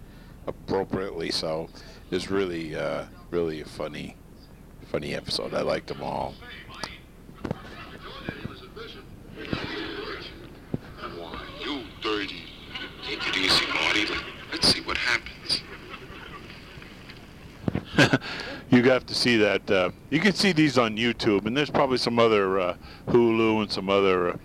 appropriately 0.45 1.31
so. 1.31 1.69
It's 2.11 2.29
really, 2.29 2.75
uh, 2.75 3.05
really 3.31 3.61
a 3.61 3.65
funny, 3.65 4.15
funny 4.91 5.15
episode. 5.15 5.53
I 5.53 5.61
liked 5.61 5.87
them 5.87 6.01
all. 6.03 6.35
Why, 11.17 11.41
you 11.63 11.83
dirty... 12.01 12.43
Take 13.07 13.25
it 13.25 13.37
easy, 13.37 13.65
Marty. 13.67 14.05
Let's 14.51 14.67
see 14.67 14.81
what 14.81 14.97
happens. 14.97 15.61
You 18.77 18.83
have 18.91 19.07
to 19.07 19.15
see 19.15 19.37
that. 19.37 19.71
Uh, 19.71 19.89
you 20.11 20.19
can 20.19 20.33
see 20.33 20.51
these 20.51 20.77
on 20.77 20.97
YouTube, 20.97 21.47
and 21.47 21.57
there's 21.57 21.71
probably 21.71 21.97
some 21.97 22.19
other 22.19 22.59
uh, 22.59 22.77
Hulu 23.07 23.63
and 23.63 23.71
some 23.71 23.89
other, 23.89 24.39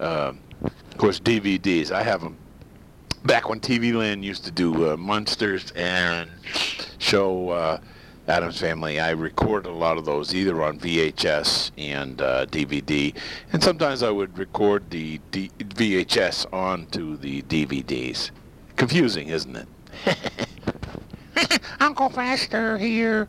uh, 0.00 0.32
of 0.62 0.96
course, 0.96 1.20
DVDs. 1.20 1.90
I 1.90 2.02
have 2.02 2.22
them. 2.22 2.38
Back 3.24 3.50
when 3.50 3.60
TV 3.60 3.92
Land 3.92 4.24
used 4.24 4.46
to 4.46 4.50
do 4.50 4.92
uh, 4.92 4.96
Munsters 4.96 5.70
and 5.72 6.30
show 6.96 7.50
uh, 7.50 7.80
Addams 8.26 8.58
Family, 8.58 9.00
I 9.00 9.10
recorded 9.10 9.68
a 9.68 9.74
lot 9.74 9.98
of 9.98 10.06
those 10.06 10.34
either 10.34 10.62
on 10.62 10.78
VHS 10.78 11.72
and 11.76 12.22
uh, 12.22 12.46
DVD, 12.46 13.14
and 13.52 13.62
sometimes 13.62 14.02
I 14.02 14.08
would 14.08 14.38
record 14.38 14.88
the 14.88 15.20
D- 15.30 15.50
VHS 15.58 16.50
onto 16.54 17.18
the 17.18 17.42
DVDs. 17.42 18.30
Confusing, 18.76 19.28
isn't 19.28 19.56
it? 19.56 19.68
Uncle 21.80 22.08
Fester 22.08 22.78
here. 22.78 23.28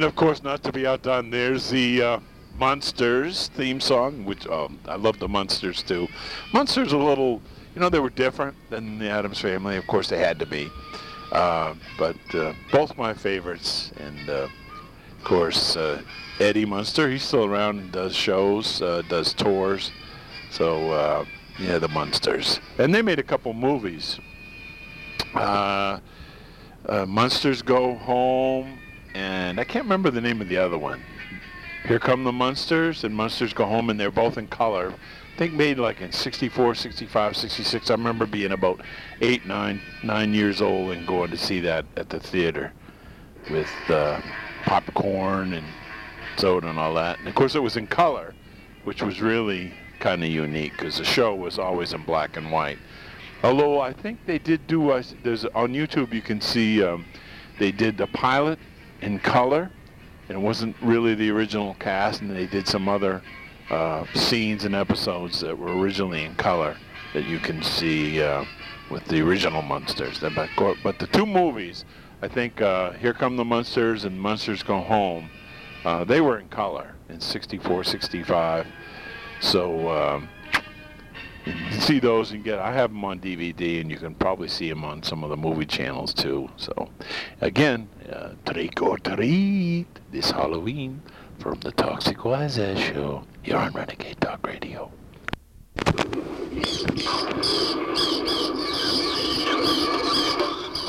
And 0.00 0.06
of 0.06 0.16
course, 0.16 0.42
not 0.42 0.62
to 0.62 0.72
be 0.72 0.86
outdone, 0.86 1.28
there's 1.28 1.68
the 1.68 2.00
uh, 2.00 2.20
Munsters 2.58 3.48
theme 3.48 3.80
song, 3.80 4.24
which 4.24 4.46
um, 4.46 4.78
I 4.88 4.96
love 4.96 5.18
the 5.18 5.28
Munsters 5.28 5.82
too. 5.82 6.08
Munsters 6.54 6.94
a 6.94 6.96
little, 6.96 7.42
you 7.74 7.82
know, 7.82 7.90
they 7.90 7.98
were 7.98 8.08
different 8.08 8.56
than 8.70 8.98
the 8.98 9.10
Addams 9.10 9.40
Family. 9.40 9.76
Of 9.76 9.86
course, 9.86 10.08
they 10.08 10.16
had 10.16 10.38
to 10.38 10.46
be. 10.46 10.70
Uh, 11.32 11.74
but 11.98 12.16
uh, 12.32 12.54
both 12.72 12.96
my 12.96 13.12
favorites, 13.12 13.92
and 14.00 14.30
uh, 14.30 14.48
of 15.18 15.24
course 15.24 15.76
uh, 15.76 16.00
Eddie 16.38 16.64
Munster. 16.64 17.10
He's 17.10 17.22
still 17.22 17.44
around 17.44 17.92
does 17.92 18.16
shows, 18.16 18.80
uh, 18.80 19.02
does 19.06 19.34
tours. 19.34 19.92
So 20.50 21.26
yeah, 21.58 21.78
the 21.78 21.88
Munsters, 21.88 22.58
and 22.78 22.94
they 22.94 23.02
made 23.02 23.18
a 23.18 23.22
couple 23.22 23.52
movies. 23.52 24.18
Munsters 26.88 27.60
Go 27.60 27.96
Home, 27.96 28.78
and 29.14 29.58
I 29.58 29.64
can't 29.64 29.84
remember 29.84 30.10
the 30.10 30.20
name 30.20 30.40
of 30.40 30.48
the 30.48 30.56
other 30.56 30.78
one. 30.78 31.02
Here 31.86 31.98
Come 31.98 32.24
the 32.24 32.32
Munsters 32.32 33.04
and 33.04 33.14
Munsters 33.14 33.52
Go 33.52 33.64
Home, 33.64 33.90
and 33.90 33.98
they're 33.98 34.10
both 34.10 34.38
in 34.38 34.46
color. 34.46 34.92
I 34.92 35.38
think 35.38 35.54
made 35.54 35.78
like 35.78 36.02
in 36.02 36.12
64, 36.12 36.74
65, 36.74 37.36
66. 37.36 37.90
I 37.90 37.94
remember 37.94 38.26
being 38.26 38.52
about 38.52 38.82
eight, 39.22 39.46
nine, 39.46 39.80
nine 40.02 40.34
years 40.34 40.60
old 40.60 40.92
and 40.92 41.06
going 41.06 41.30
to 41.30 41.38
see 41.38 41.60
that 41.60 41.86
at 41.96 42.10
the 42.10 42.20
theater 42.20 42.72
with 43.50 43.70
uh, 43.88 44.20
popcorn 44.64 45.54
and 45.54 45.66
soda 46.36 46.68
and 46.68 46.78
all 46.78 46.94
that. 46.94 47.18
And 47.18 47.28
of 47.28 47.34
course, 47.34 47.54
it 47.54 47.62
was 47.62 47.76
in 47.76 47.86
color, 47.86 48.34
which 48.84 49.02
was 49.02 49.22
really 49.22 49.72
kind 49.98 50.22
of 50.22 50.30
unique 50.30 50.72
because 50.72 50.98
the 50.98 51.04
show 51.04 51.34
was 51.34 51.58
always 51.58 51.94
in 51.94 52.02
black 52.02 52.36
and 52.36 52.52
white. 52.52 52.78
Although 53.42 53.80
I 53.80 53.92
think 53.92 54.18
they 54.26 54.38
did 54.38 54.66
do, 54.66 55.02
there's 55.22 55.46
on 55.46 55.72
YouTube 55.72 56.12
you 56.12 56.22
can 56.22 56.40
see 56.40 56.82
um, 56.82 57.06
they 57.58 57.72
did 57.72 57.96
the 57.96 58.06
pilot 58.08 58.58
in 59.02 59.18
color, 59.18 59.70
it 60.28 60.40
wasn't 60.40 60.76
really 60.80 61.14
the 61.14 61.30
original 61.30 61.74
cast, 61.74 62.20
and 62.20 62.30
they 62.30 62.46
did 62.46 62.68
some 62.68 62.88
other 62.88 63.22
uh, 63.70 64.04
scenes 64.14 64.64
and 64.64 64.74
episodes 64.74 65.40
that 65.40 65.56
were 65.56 65.76
originally 65.78 66.24
in 66.24 66.34
color 66.36 66.76
that 67.14 67.24
you 67.24 67.38
can 67.38 67.62
see 67.62 68.22
uh, 68.22 68.44
with 68.90 69.04
the 69.06 69.20
original 69.20 69.62
Munsters. 69.62 70.20
Then, 70.20 70.34
But, 70.34 70.98
the 70.98 71.06
two 71.08 71.26
movies, 71.26 71.84
I 72.22 72.28
think 72.28 72.60
uh, 72.60 72.92
Here 72.92 73.12
Come 73.12 73.36
the 73.36 73.44
Munsters 73.44 74.04
and 74.04 74.20
Munsters 74.20 74.62
Go 74.62 74.80
Home, 74.80 75.30
uh, 75.84 76.04
they 76.04 76.20
were 76.20 76.38
in 76.38 76.48
color 76.48 76.94
in 77.08 77.20
64, 77.20 77.84
65. 77.84 78.66
So 79.40 79.88
um, 79.88 80.28
you 81.46 81.52
can 81.52 81.80
see 81.80 81.98
those 81.98 82.32
and 82.32 82.44
get. 82.44 82.58
I 82.58 82.72
have 82.72 82.90
them 82.90 83.04
on 83.04 83.18
DVD, 83.18 83.80
and 83.80 83.90
you 83.90 83.96
can 83.96 84.14
probably 84.14 84.48
see 84.48 84.68
them 84.68 84.84
on 84.84 85.02
some 85.02 85.24
of 85.24 85.30
the 85.30 85.36
movie 85.36 85.64
channels 85.64 86.12
too. 86.12 86.50
So, 86.56 86.90
again, 87.40 87.88
uh, 88.12 88.30
trick 88.44 88.82
or 88.82 88.98
treat 88.98 89.86
this 90.10 90.30
Halloween 90.30 91.02
from 91.38 91.60
the 91.60 91.72
Toxic 91.72 92.24
Wise 92.24 92.56
Show 92.56 93.24
here 93.42 93.56
on 93.56 93.72
Renegade 93.72 94.20
Talk 94.20 94.46
Radio. 94.46 94.90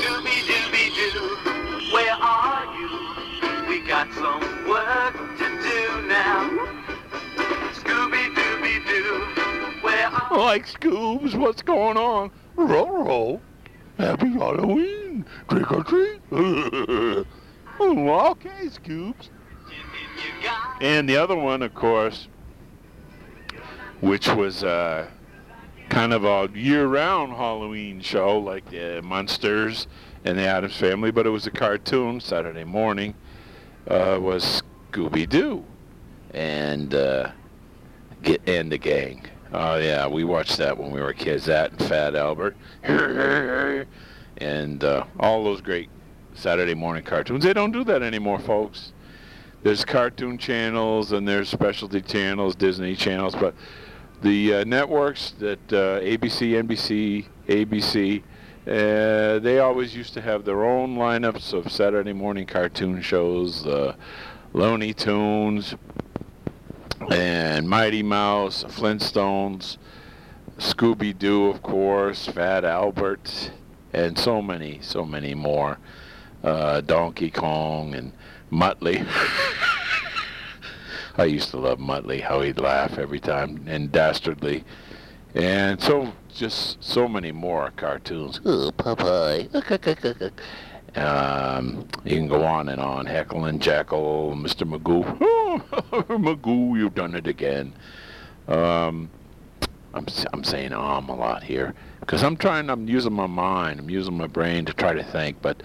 Dooby 0.02 0.38
dooby 0.48 0.84
doo, 0.94 1.92
where 1.92 2.14
are 2.14 2.64
you? 2.78 3.68
We 3.68 3.80
got 3.86 4.12
some 4.14 4.40
work 4.68 5.14
to 5.38 5.48
do 5.62 6.08
now. 6.08 6.50
Scooby 7.72 8.34
dooby 8.34 8.86
doo, 8.86 9.82
where 9.82 10.08
are 10.08 10.38
Like 10.38 10.66
Scoobs, 10.66 11.34
what's 11.34 11.62
going 11.62 11.96
on? 11.96 12.30
Roll, 12.56 13.04
roll. 13.04 13.40
Happy 13.98 14.28
Halloween. 14.28 15.01
Trick 15.48 15.70
or 15.72 15.84
treat. 15.84 16.20
okay, 17.80 18.68
Scoops. 18.68 19.30
And 20.80 21.08
the 21.08 21.16
other 21.16 21.36
one, 21.36 21.62
of 21.62 21.74
course, 21.74 22.26
which 24.00 24.28
was 24.28 24.64
uh, 24.64 25.06
kind 25.88 26.12
of 26.12 26.24
a 26.24 26.48
year-round 26.58 27.32
Halloween 27.32 28.00
show, 28.00 28.38
like 28.38 28.64
uh, 28.74 29.00
Munsters 29.02 29.86
and 30.24 30.38
the 30.38 30.42
Addams 30.42 30.76
Family, 30.76 31.10
but 31.10 31.26
it 31.26 31.30
was 31.30 31.46
a 31.46 31.50
cartoon 31.50 32.20
Saturday 32.20 32.64
morning, 32.64 33.14
uh, 33.88 34.18
was 34.20 34.62
Scooby 34.90 35.28
Doo, 35.28 35.64
and 36.34 36.94
uh, 36.94 37.30
get 38.22 38.40
and 38.48 38.72
the 38.72 38.78
gang. 38.78 39.26
Oh 39.52 39.76
yeah, 39.76 40.06
we 40.06 40.24
watched 40.24 40.56
that 40.58 40.78
when 40.78 40.90
we 40.90 41.00
were 41.00 41.12
kids. 41.12 41.44
That 41.44 41.72
and 41.72 41.88
Fat 41.88 42.14
Albert, 42.16 42.56
and 44.42 44.82
uh, 44.84 45.04
all 45.18 45.44
those 45.44 45.60
great 45.60 45.88
Saturday 46.34 46.74
morning 46.74 47.04
cartoons. 47.04 47.44
They 47.44 47.52
don't 47.52 47.72
do 47.72 47.84
that 47.84 48.02
anymore, 48.02 48.38
folks. 48.38 48.92
There's 49.62 49.84
cartoon 49.84 50.38
channels 50.38 51.12
and 51.12 51.26
there's 51.26 51.48
specialty 51.48 52.00
channels, 52.00 52.56
Disney 52.56 52.96
channels, 52.96 53.34
but 53.34 53.54
the 54.22 54.54
uh, 54.54 54.64
networks 54.64 55.32
that 55.38 55.72
uh, 55.72 56.00
ABC, 56.00 56.62
NBC, 56.62 57.26
ABC, 57.46 58.22
uh, 58.66 59.38
they 59.40 59.58
always 59.58 59.94
used 59.94 60.14
to 60.14 60.20
have 60.20 60.44
their 60.44 60.64
own 60.64 60.96
lineups 60.96 61.52
of 61.52 61.70
Saturday 61.70 62.12
morning 62.12 62.46
cartoon 62.46 63.00
shows, 63.02 63.66
uh, 63.66 63.94
Looney 64.52 64.92
Tunes, 64.92 65.74
and 67.10 67.68
Mighty 67.68 68.02
Mouse, 68.02 68.64
Flintstones, 68.64 69.78
Scooby 70.58 71.16
Doo, 71.16 71.46
of 71.46 71.62
course, 71.62 72.26
Fat 72.26 72.64
Albert, 72.64 73.50
and 73.92 74.18
so 74.18 74.42
many, 74.42 74.80
so 74.82 75.04
many 75.04 75.34
more. 75.34 75.78
Uh, 76.42 76.80
Donkey 76.80 77.30
Kong 77.30 77.94
and 77.94 78.12
Muttley. 78.50 79.06
I 81.16 81.24
used 81.24 81.50
to 81.50 81.58
love 81.58 81.78
Muttley, 81.78 82.20
how 82.20 82.40
he'd 82.40 82.58
laugh 82.58 82.98
every 82.98 83.20
time, 83.20 83.64
and 83.66 83.92
Dastardly. 83.92 84.64
And 85.34 85.80
so, 85.80 86.12
just 86.34 86.82
so 86.82 87.06
many 87.06 87.32
more 87.32 87.70
cartoons. 87.76 88.40
Oh, 88.44 88.72
Popeye. 88.76 89.48
Um, 90.94 91.88
you 92.04 92.16
can 92.16 92.28
go 92.28 92.44
on 92.44 92.68
and 92.68 92.78
on. 92.78 93.06
Heckle 93.06 93.46
and 93.46 93.62
Jeckle, 93.62 94.34
Mr. 94.34 94.68
Magoo. 94.68 95.02
Magoo, 96.18 96.78
you've 96.78 96.94
done 96.94 97.14
it 97.14 97.26
again. 97.26 97.72
Um, 98.46 99.08
I'm, 99.94 100.06
I'm 100.32 100.44
saying 100.44 100.72
um 100.72 101.08
a 101.08 101.14
lot 101.14 101.42
here 101.42 101.74
because 102.00 102.22
I'm 102.24 102.36
trying. 102.36 102.68
I'm 102.68 102.88
using 102.88 103.12
my 103.12 103.26
mind. 103.26 103.78
I'm 103.78 103.90
using 103.90 104.16
my 104.16 104.26
brain 104.26 104.64
to 104.64 104.72
try 104.72 104.92
to 104.92 105.04
think. 105.04 105.40
But 105.40 105.62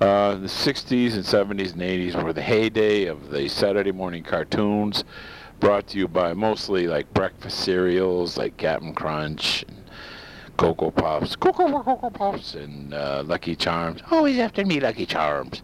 uh, 0.00 0.34
the 0.34 0.48
60s 0.48 1.14
and 1.14 1.24
70s 1.24 1.72
and 1.72 1.82
80s 1.82 2.22
were 2.22 2.32
the 2.32 2.42
heyday 2.42 3.06
of 3.06 3.30
the 3.30 3.48
Saturday 3.48 3.92
morning 3.92 4.24
cartoons, 4.24 5.04
brought 5.60 5.86
to 5.88 5.98
you 5.98 6.08
by 6.08 6.34
mostly 6.34 6.88
like 6.88 7.12
breakfast 7.14 7.60
cereals 7.60 8.36
like 8.36 8.56
Captain 8.56 8.94
Crunch 8.94 9.64
and 9.68 9.76
Cocoa 10.56 10.90
Pops, 10.90 11.36
Cocoa 11.36 11.82
Cocoa 11.82 12.10
Pops, 12.10 12.54
and 12.54 12.92
uh, 12.92 13.22
Lucky 13.24 13.54
Charms. 13.54 14.00
Always 14.10 14.38
after 14.38 14.64
me, 14.64 14.80
Lucky 14.80 15.06
Charms, 15.06 15.62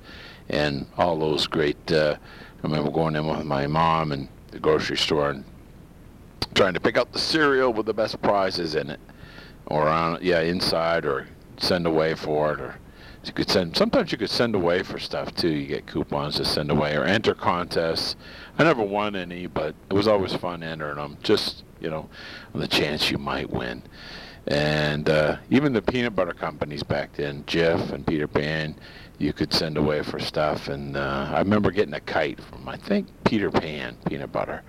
and 0.48 0.86
all 0.96 1.18
those 1.18 1.46
great. 1.46 1.90
Uh, 1.90 2.16
I 2.62 2.66
remember 2.66 2.92
going 2.92 3.16
in 3.16 3.26
with 3.26 3.44
my 3.44 3.66
mom 3.66 4.12
and 4.12 4.28
the 4.52 4.60
grocery 4.60 4.96
store 4.96 5.30
and 5.30 5.44
trying 6.54 6.74
to 6.74 6.80
pick 6.80 6.96
out 6.96 7.12
the 7.12 7.18
cereal 7.18 7.72
with 7.72 7.86
the 7.86 7.94
best 7.94 8.20
prizes 8.22 8.74
in 8.74 8.90
it, 8.90 9.00
or 9.66 9.88
on 9.88 10.18
yeah 10.22 10.40
inside, 10.40 11.04
or 11.04 11.28
send 11.58 11.86
away 11.86 12.14
for 12.14 12.52
it, 12.52 12.60
or 12.60 12.76
you 13.24 13.32
could 13.32 13.48
send. 13.48 13.76
Sometimes 13.76 14.12
you 14.12 14.18
could 14.18 14.30
send 14.30 14.54
away 14.54 14.82
for 14.82 14.98
stuff 14.98 15.34
too. 15.34 15.48
You 15.48 15.66
get 15.66 15.86
coupons 15.86 16.36
to 16.36 16.44
send 16.44 16.70
away 16.70 16.96
or 16.96 17.04
enter 17.04 17.34
contests. 17.34 18.16
I 18.58 18.64
never 18.64 18.82
won 18.82 19.14
any, 19.16 19.46
but 19.46 19.74
it 19.90 19.94
was 19.94 20.08
always 20.08 20.34
fun 20.34 20.62
entering 20.62 20.96
them. 20.96 21.18
Just 21.22 21.64
you 21.80 21.90
know, 21.90 22.08
on 22.54 22.60
the 22.60 22.68
chance 22.68 23.10
you 23.10 23.18
might 23.18 23.50
win. 23.50 23.82
And 24.46 25.08
uh, 25.08 25.36
even 25.50 25.72
the 25.72 25.82
peanut 25.82 26.16
butter 26.16 26.32
companies 26.32 26.82
back 26.82 27.14
then, 27.14 27.44
Jif 27.44 27.92
and 27.92 28.06
Peter 28.06 28.26
Pan, 28.26 28.74
you 29.18 29.32
could 29.32 29.52
send 29.52 29.76
away 29.76 30.02
for 30.02 30.18
stuff. 30.18 30.68
And 30.68 30.96
uh, 30.96 31.30
I 31.32 31.38
remember 31.38 31.70
getting 31.70 31.94
a 31.94 32.00
kite 32.00 32.40
from 32.40 32.68
I 32.68 32.76
think 32.76 33.06
Peter 33.24 33.50
Pan 33.50 33.96
peanut 34.06 34.32
butter. 34.32 34.62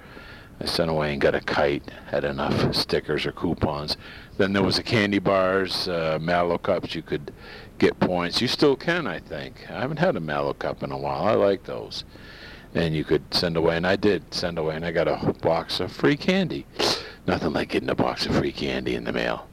I 0.60 0.66
sent 0.66 0.90
away 0.90 1.12
and 1.12 1.22
got 1.22 1.36
a 1.36 1.42
kite, 1.42 1.84
had 2.10 2.24
enough 2.24 2.74
stickers 2.76 3.26
or 3.26 3.32
coupons. 3.32 3.98
Then 4.38 4.54
there 4.54 4.64
was 4.64 4.78
the 4.78 4.84
candy 4.84 5.20
bars, 5.20 5.88
uh, 5.88 6.20
Mallo 6.22 6.58
cups. 6.58 6.96
You 6.96 7.02
could 7.02 7.34
get 7.80 8.00
points. 8.00 8.42
You 8.42 8.48
still 8.48 8.76
can, 8.76 9.08
I 9.08 9.20
think. 9.20 9.70
I 9.70 9.82
haven't 9.82 9.98
had 9.98 10.16
a 10.16 10.20
Mallo 10.20 10.54
cup 10.54 10.84
in 10.84 10.92
a 10.92 10.98
while. 10.98 11.24
I 11.24 11.34
like 11.34 11.64
those. 11.64 12.04
And 12.74 12.96
you 12.96 13.04
could 13.04 13.34
send 13.34 13.58
away, 13.58 13.78
and 13.78 13.86
I 13.86 13.96
did 13.96 14.34
send 14.34 14.58
away, 14.58 14.76
and 14.76 14.86
I 14.86 14.92
got 14.92 15.08
a 15.08 15.34
box 15.42 15.80
of 15.80 15.92
free 15.92 16.18
candy. 16.18 16.66
Nothing 17.28 17.54
like 17.54 17.70
getting 17.70 17.90
a 17.90 17.96
box 17.96 18.26
of 18.26 18.36
free 18.36 18.52
candy 18.52 18.96
in 18.96 19.04
the 19.04 19.14
mail. 19.14 19.48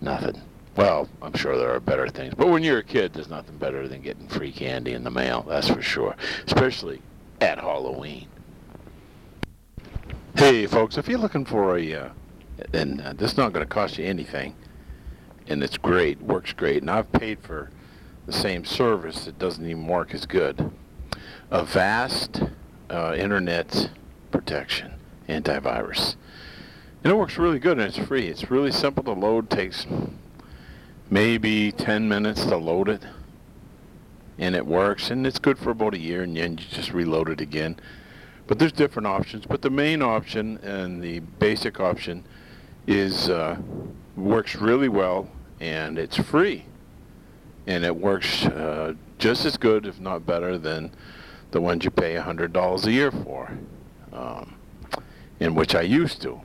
Nothing. 0.00 0.42
Well, 0.76 1.08
I'm 1.22 1.34
sure 1.34 1.56
there 1.56 1.72
are 1.72 1.80
better 1.80 2.08
things. 2.08 2.34
But 2.34 2.48
when 2.48 2.62
you're 2.62 2.78
a 2.78 2.84
kid, 2.84 3.14
there's 3.14 3.28
nothing 3.28 3.56
better 3.58 3.88
than 3.88 4.02
getting 4.02 4.28
free 4.28 4.52
candy 4.52 4.92
in 4.92 5.04
the 5.04 5.10
mail. 5.10 5.44
That's 5.48 5.68
for 5.68 5.82
sure. 5.82 6.16
Especially 6.46 7.00
at 7.40 7.58
Halloween. 7.58 8.26
Hey, 10.36 10.66
folks, 10.66 10.98
if 10.98 11.06
you're 11.06 11.20
looking 11.20 11.44
for 11.44 11.78
a, 11.78 11.94
uh, 11.94 12.08
and 12.72 13.00
uh, 13.00 13.12
this 13.12 13.30
is 13.30 13.36
not 13.36 13.52
going 13.52 13.64
to 13.64 13.72
cost 13.72 13.98
you 13.98 14.04
anything, 14.04 14.56
and 15.46 15.62
it's 15.62 15.78
great, 15.78 16.20
works 16.20 16.52
great, 16.52 16.82
and 16.82 16.90
I've 16.90 17.12
paid 17.12 17.38
for 17.38 17.70
the 18.26 18.32
same 18.32 18.64
service, 18.64 19.26
that 19.26 19.38
doesn't 19.38 19.64
even 19.64 19.86
work 19.86 20.12
as 20.12 20.26
good. 20.26 20.72
Avast 21.52 22.42
uh, 22.90 23.14
internet 23.16 23.90
protection, 24.32 24.94
antivirus. 25.28 26.16
And 27.04 27.12
it 27.12 27.16
works 27.16 27.38
really 27.38 27.60
good 27.60 27.78
and 27.78 27.86
it's 27.86 28.04
free. 28.04 28.26
It's 28.26 28.50
really 28.50 28.72
simple 28.72 29.04
to 29.04 29.12
load, 29.12 29.48
takes 29.48 29.86
maybe 31.08 31.70
10 31.70 32.08
minutes 32.08 32.44
to 32.46 32.56
load 32.56 32.88
it. 32.88 33.04
And 34.38 34.56
it 34.56 34.66
works 34.66 35.12
and 35.12 35.28
it's 35.28 35.38
good 35.38 35.58
for 35.58 35.70
about 35.70 35.94
a 35.94 36.00
year 36.00 36.22
and 36.24 36.36
then 36.36 36.58
you 36.58 36.64
just 36.68 36.92
reload 36.92 37.28
it 37.28 37.40
again. 37.40 37.78
But 38.46 38.58
there's 38.58 38.72
different 38.72 39.06
options. 39.06 39.46
But 39.46 39.62
the 39.62 39.70
main 39.70 40.02
option 40.02 40.58
and 40.58 41.02
the 41.02 41.20
basic 41.20 41.80
option 41.80 42.24
is 42.86 43.30
uh, 43.30 43.56
works 44.16 44.54
really 44.54 44.88
well 44.88 45.28
and 45.60 45.98
it's 45.98 46.16
free. 46.16 46.66
And 47.66 47.84
it 47.84 47.96
works 47.96 48.44
uh, 48.44 48.94
just 49.18 49.46
as 49.46 49.56
good, 49.56 49.86
if 49.86 49.98
not 49.98 50.26
better, 50.26 50.58
than 50.58 50.92
the 51.50 51.60
ones 51.60 51.84
you 51.84 51.90
pay 51.90 52.14
$100 52.16 52.86
a 52.86 52.92
year 52.92 53.10
for, 53.10 53.56
um, 54.12 54.56
in 55.40 55.54
which 55.54 55.74
I 55.74 55.82
used 55.82 56.20
to 56.22 56.40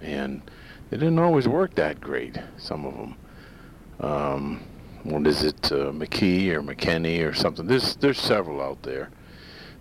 and 0.00 0.42
they 0.90 0.96
didn't 0.96 1.18
always 1.18 1.48
work 1.48 1.74
that 1.74 2.00
great. 2.00 2.38
Some 2.56 2.84
of 2.84 2.94
them. 2.94 3.16
Um, 4.00 4.62
what 5.02 5.26
is 5.26 5.42
it, 5.42 5.72
uh, 5.72 5.92
McKee 5.92 6.48
or 6.50 6.62
McKinney 6.62 7.26
or 7.26 7.32
something? 7.32 7.66
There's 7.66 7.96
there's 7.96 8.20
several 8.20 8.60
out 8.60 8.82
there. 8.82 9.10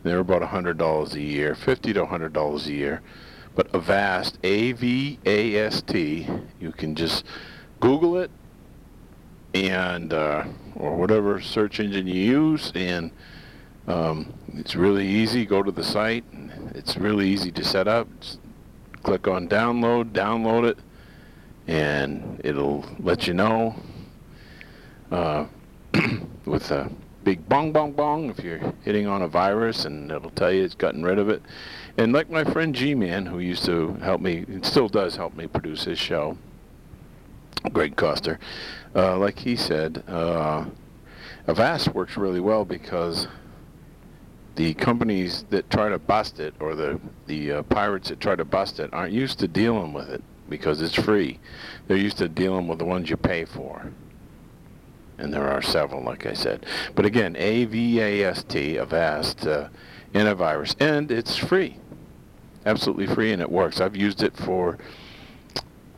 They're 0.06 0.20
about 0.20 0.44
a 0.44 0.48
hundred 0.48 0.78
dollars 0.78 1.16
a 1.16 1.20
year, 1.20 1.56
50 1.56 1.94
to 1.94 2.04
a 2.04 2.06
hundred 2.06 2.32
dollars 2.32 2.68
a 2.68 2.74
year. 2.74 3.02
But 3.56 3.74
Avast, 3.74 4.38
A-V-A-S-T, 4.44 6.28
you 6.60 6.72
can 6.72 6.94
just 6.94 7.26
Google 7.80 8.18
it 8.20 8.30
and 9.56 10.14
uh, 10.14 10.44
or 10.76 10.96
whatever 10.96 11.42
search 11.42 11.80
engine 11.80 12.06
you 12.06 12.22
use, 12.22 12.72
and 12.76 13.10
um, 13.88 14.32
it's 14.54 14.76
really 14.76 15.08
easy. 15.08 15.44
Go 15.44 15.64
to 15.64 15.72
the 15.72 15.84
site. 15.84 16.24
It's 16.76 16.98
really 16.98 17.28
easy 17.28 17.52
to 17.54 17.64
set 17.64 17.88
up. 17.88 18.08
It's 18.18 18.38
click 19.02 19.28
on 19.28 19.48
download, 19.48 20.12
download 20.12 20.70
it, 20.70 20.78
and 21.66 22.40
it'll 22.44 22.86
let 23.00 23.26
you 23.26 23.34
know 23.34 23.76
uh, 25.10 25.48
with 26.46 26.70
a 26.70 26.92
big 27.26 27.50
bong 27.50 27.74
bong 27.74 27.92
bong 27.92 28.30
if 28.30 28.44
you're 28.44 28.74
hitting 28.84 29.08
on 29.08 29.24
a 29.24 29.28
virus, 29.28 29.84
and 29.84 30.12
it'll 30.12 30.30
tell 30.30 30.52
you 30.52 30.64
it's 30.64 30.76
gotten 30.76 31.04
rid 31.04 31.18
of 31.18 31.28
it. 31.28 31.42
And 31.98 32.14
like 32.14 32.30
my 32.30 32.44
friend 32.44 32.74
G-Man, 32.74 33.26
who 33.26 33.40
used 33.40 33.66
to 33.66 33.94
help 33.96 34.22
me, 34.22 34.46
and 34.48 34.64
still 34.64 34.88
does 34.88 35.16
help 35.16 35.36
me 35.36 35.48
produce 35.48 35.84
his 35.84 35.98
show, 35.98 36.38
Greg 37.74 37.96
Coster, 37.96 38.40
uh, 38.96 39.18
like 39.18 39.40
he 39.40 39.56
said, 39.56 40.04
uh, 40.08 40.66
Avast 41.48 41.94
works 41.94 42.16
really 42.16 42.40
well 42.40 42.64
because 42.64 43.28
the 44.56 44.76
companies 44.76 45.46
that 45.50 45.70
try 45.70 45.90
to 45.90 46.00
bust 46.00 46.40
it 46.40 46.54
or 46.60 46.76
the 46.76 47.00
the 47.26 47.52
uh, 47.52 47.64
pirates 47.64 48.10
that 48.10 48.20
try 48.20 48.36
to 48.36 48.46
bust 48.46 48.80
it 48.80 48.94
aren't 48.94 49.12
used 49.12 49.40
to 49.40 49.48
dealing 49.48 49.94
with 49.94 50.10
it 50.10 50.24
because 50.48 50.82
it's 50.82 50.96
free. 50.96 51.40
They're 51.88 51.98
used 51.98 52.20
to 52.20 52.30
dealing 52.30 52.68
with 52.68 52.80
the 52.80 52.86
ones 52.86 53.10
you 53.10 53.18
pay 53.18 53.46
for. 53.46 53.92
And 55.18 55.34
there 55.34 55.48
are 55.50 55.62
several, 55.62 56.04
like 56.04 56.26
I 56.26 56.34
said. 56.34 56.66
But 56.94 57.06
again, 57.06 57.36
A-V-A-S-T, 57.38 58.78
Avast, 58.78 59.48
uh, 59.48 59.70
antivirus, 60.14 60.76
and 60.80 61.12
it's 61.12 61.36
free. 61.36 61.78
Absolutely 62.66 63.08
free, 63.08 63.32
and 63.32 63.42
it 63.42 63.50
works. 63.50 63.80
I've 63.80 63.96
used 63.96 64.24
it 64.24 64.36
for, 64.36 64.78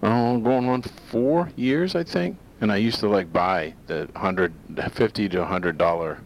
oh, 0.04 0.38
going 0.38 0.70
on 0.70 0.82
four 0.82 1.52
years, 1.56 1.96
I 1.96 2.04
think. 2.04 2.38
And 2.60 2.72
I 2.72 2.78
used 2.78 3.00
to 3.00 3.08
like 3.08 3.32
buy 3.32 3.74
the 3.88 4.10
hundred, 4.16 4.54
fifty 4.92 5.30
to 5.30 5.46
hundred 5.46 5.78
dollar 5.78 6.20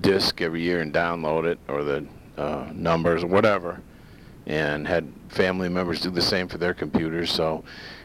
disc 0.00 0.40
every 0.40 0.62
year 0.62 0.80
and 0.80 0.92
download 0.92 1.44
it 1.44 1.58
or 1.68 1.82
the 1.82 2.06
uh, 2.36 2.68
numbers 2.72 3.22
or 3.22 3.26
whatever 3.26 3.80
and 4.46 4.88
had 4.88 5.06
family 5.28 5.68
members 5.68 6.00
do 6.00 6.10
the 6.10 6.22
same 6.22 6.48
for 6.48 6.58
their 6.58 6.72
computers 6.72 7.30
so 7.30 7.62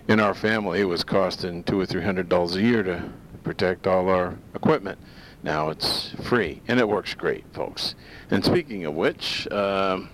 in 0.07 0.19
our 0.19 0.33
family 0.33 0.81
it 0.81 0.85
was 0.85 1.03
costing 1.03 1.63
two 1.63 1.79
or 1.79 1.85
three 1.85 2.03
hundred 2.03 2.27
dollars 2.27 2.55
a 2.55 2.61
year 2.61 2.83
to 2.83 3.09
protect 3.45 3.85
all 3.85 4.09
our 4.09 4.37
equipment 4.55 4.97
Now 5.43 5.69
it's 5.69 6.09
free, 6.23 6.61
and 6.67 6.79
it 6.79 6.89
works 6.89 7.13
great, 7.13 7.45
folks. 7.53 7.93
And 8.31 8.43
speaking 8.43 8.85
of 8.85 8.95
which, 8.95 9.47
um, 9.51 10.09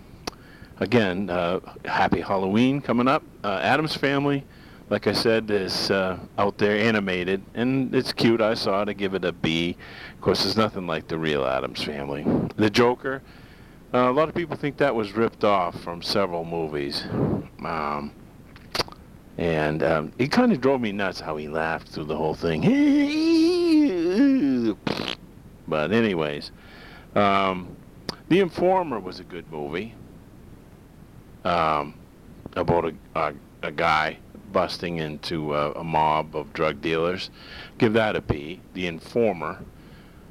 again, 0.82 1.30
uh, 1.30 1.62
happy 1.86 2.20
Halloween 2.20 2.82
coming 2.82 3.08
up. 3.08 3.24
Uh, 3.42 3.60
Addams 3.64 3.96
Family, 3.96 4.44
like 4.90 5.08
I 5.08 5.14
said, 5.14 5.50
is 5.50 5.90
uh, 5.90 6.20
out 6.38 6.58
there 6.58 6.76
animated, 6.76 7.42
and 7.54 7.96
it's 7.96 8.12
cute. 8.12 8.42
I 8.42 8.56
saw 8.56 8.82
it. 8.82 8.90
I 8.90 8.94
give 8.94 9.14
it 9.14 9.24
a 9.24 9.32
B. 9.32 9.78
Of 10.16 10.22
course, 10.22 10.44
there's 10.44 10.58
nothing 10.58 10.86
like 10.86 11.08
the 11.08 11.18
real 11.18 11.46
Addams 11.46 11.82
Family. 11.82 12.26
The 12.58 12.70
Joker, 12.70 13.22
uh, 13.94 14.10
a 14.10 14.12
lot 14.12 14.28
of 14.28 14.36
people 14.36 14.58
think 14.58 14.76
that 14.78 14.94
was 14.94 15.14
ripped 15.14 15.46
off 15.46 15.80
from 15.82 16.02
several 16.02 16.44
movies. 16.44 17.06
Um, 17.64 18.12
and 19.42 19.82
um, 19.82 20.14
it 20.20 20.32
kind 20.32 20.52
of 20.52 20.62
drove 20.62 20.82
me 20.82 20.92
nuts 20.92 21.20
how 21.20 21.36
he 21.36 21.48
laughed 21.48 21.89
through 21.89 22.04
the 22.04 22.16
whole 22.16 22.36
thing. 22.36 22.62
but 25.68 25.92
anyways, 25.92 26.52
um, 27.16 27.76
The 28.30 28.39
Informer 28.39 29.00
was 29.00 29.20
a 29.20 29.24
good 29.24 29.52
movie 29.52 29.96
um, 31.44 31.96
about 32.56 32.86
a, 32.86 32.94
a, 33.16 33.34
a 33.64 33.72
guy 33.72 34.20
busting 34.52 34.98
into 34.98 35.56
a, 35.56 35.72
a 35.72 35.84
mob 35.84 36.36
of 36.36 36.54
drug 36.54 36.80
dealers. 36.80 37.32
Give 37.80 37.94
that 37.94 38.16
a 38.16 38.22
B. 38.22 38.62
The 38.76 38.86
Informer. 38.86 39.66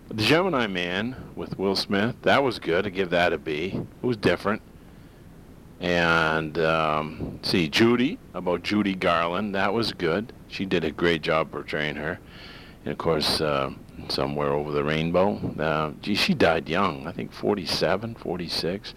The 0.07 0.23
Gemini 0.23 0.69
Man 0.69 1.17
with 1.35 1.59
Will 1.59 1.75
Smith, 1.75 2.15
that 2.23 2.45
was 2.45 2.61
good. 2.61 2.87
I 2.87 2.91
give 2.91 3.11
that 3.11 3.33
a 3.33 3.39
B. 3.39 3.81
It 4.03 4.07
was 4.07 4.17
different. 4.17 4.63
And 5.81 6.59
um, 6.59 7.39
see, 7.43 7.67
Judy, 7.69 8.19
about 8.35 8.63
Judy 8.63 8.95
Garland, 8.95 9.55
that 9.55 9.73
was 9.73 9.93
good. 9.93 10.33
She 10.49 10.67
did 10.67 10.85
a 10.85 10.91
great 10.91 11.23
job 11.23 11.51
portraying 11.51 11.97
her. 11.97 12.21
And 12.85 12.93
of 12.93 12.99
course, 12.99 13.41
uh, 13.41 13.71
Somewhere 14.09 14.53
Over 14.53 14.73
the 14.73 14.85
Rainbow, 14.85 15.37
uh, 15.59 15.93
gee, 16.03 16.15
she 16.15 16.35
died 16.35 16.69
young, 16.69 17.07
I 17.07 17.13
think 17.13 17.33
47, 17.33 18.15
46. 18.15 18.95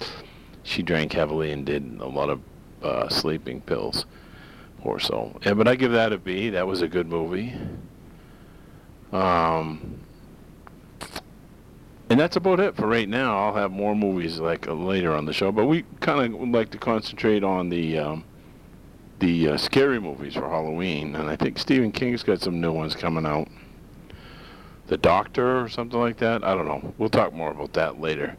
She 0.63 0.81
drank 0.81 1.13
heavily 1.13 1.51
and 1.51 1.65
did 1.65 1.99
a 1.99 2.07
lot 2.07 2.29
of 2.29 2.41
uh, 2.81 3.09
sleeping 3.09 3.61
pills. 3.61 4.05
Poor 4.81 4.99
soul. 4.99 5.39
Yeah, 5.45 5.53
but 5.53 5.67
I 5.67 5.75
give 5.75 5.91
that 5.93 6.11
a 6.11 6.17
B. 6.17 6.49
That 6.49 6.67
was 6.67 6.81
a 6.81 6.88
good 6.88 7.07
movie. 7.07 7.53
Um, 9.13 10.03
and 12.14 12.20
that's 12.20 12.36
about 12.36 12.59
it 12.59 12.76
for 12.76 12.86
right 12.86 13.09
now. 13.09 13.36
I'll 13.36 13.55
have 13.55 13.72
more 13.72 13.95
movies 13.95 14.38
like 14.38 14.68
uh, 14.68 14.74
later 14.74 15.16
on 15.16 15.26
the 15.26 15.34
show, 15.34 15.51
but 15.51 15.66
we 15.66 15.84
kind 15.99 16.36
of 16.36 16.47
like 16.49 16.70
to 16.70 16.78
concentrate 16.78 17.43
on 17.43 17.70
the 17.70 17.97
um, 17.97 18.24
the 19.18 19.49
uh, 19.49 19.57
scary 19.57 19.99
movies 19.99 20.36
for 20.36 20.47
Halloween, 20.47 21.16
and 21.16 21.28
I 21.28 21.36
think 21.36 21.57
Stephen 21.57 21.91
King's 21.91 22.22
got 22.22 22.39
some 22.39 22.61
new 22.61 22.72
ones 22.72 22.93
coming 22.93 23.26
out. 23.26 23.47
The 24.86 24.97
Doctor 24.97 25.59
or 25.59 25.68
something 25.70 25.99
like 25.99 26.18
that. 26.18 26.43
I 26.43 26.53
don't 26.53 26.68
know. 26.68 26.93
We'll 26.99 27.09
talk 27.09 27.34
more 27.34 27.49
about 27.49 27.74
that 27.74 27.99
later. 27.99 28.38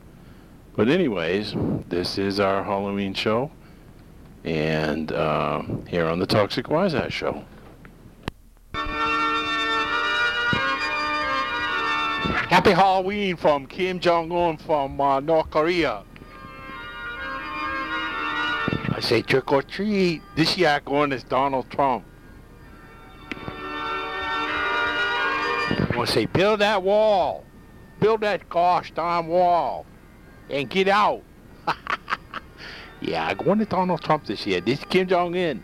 But 0.77 0.89
anyways, 0.89 1.55
this 1.89 2.17
is 2.17 2.39
our 2.39 2.63
Halloween 2.63 3.13
show, 3.13 3.51
and 4.45 5.11
uh, 5.11 5.63
here 5.89 6.07
on 6.07 6.21
the 6.21 6.27
Toxic 6.27 6.69
Wise 6.71 6.95
Show. 7.13 7.45
Happy 12.55 12.71
Halloween 12.71 13.35
from 13.37 13.67
Kim 13.67 13.99
Jong 13.99 14.31
Un 14.31 14.57
from 14.59 15.01
uh, 15.01 15.19
North 15.19 15.51
Korea. 15.51 16.05
I 18.91 19.01
say 19.01 19.23
trick 19.23 19.51
or 19.51 19.61
treat. 19.61 20.23
This 20.37 20.57
year 20.57 20.69
I 20.69 20.79
going 20.79 21.11
is 21.11 21.25
Donald 21.25 21.69
Trump. 21.69 22.05
I 25.73 25.95
want 25.97 26.07
to 26.07 26.15
say 26.15 26.27
build 26.27 26.61
that 26.61 26.81
wall. 26.85 27.43
Build 27.99 28.21
that 28.21 28.49
gosh 28.49 28.93
darn 28.93 29.27
wall. 29.27 29.85
And 30.49 30.71
get 30.71 30.87
out. 30.87 31.25
yeah, 33.01 33.27
I'm 33.27 33.37
going 33.37 33.59
to 33.59 33.65
Donald 33.65 34.01
Trump 34.01 34.27
this 34.27 34.47
year. 34.47 34.61
This 34.61 34.79
is 34.79 34.85
Kim 34.85 35.09
Jong 35.09 35.37
Un 35.37 35.61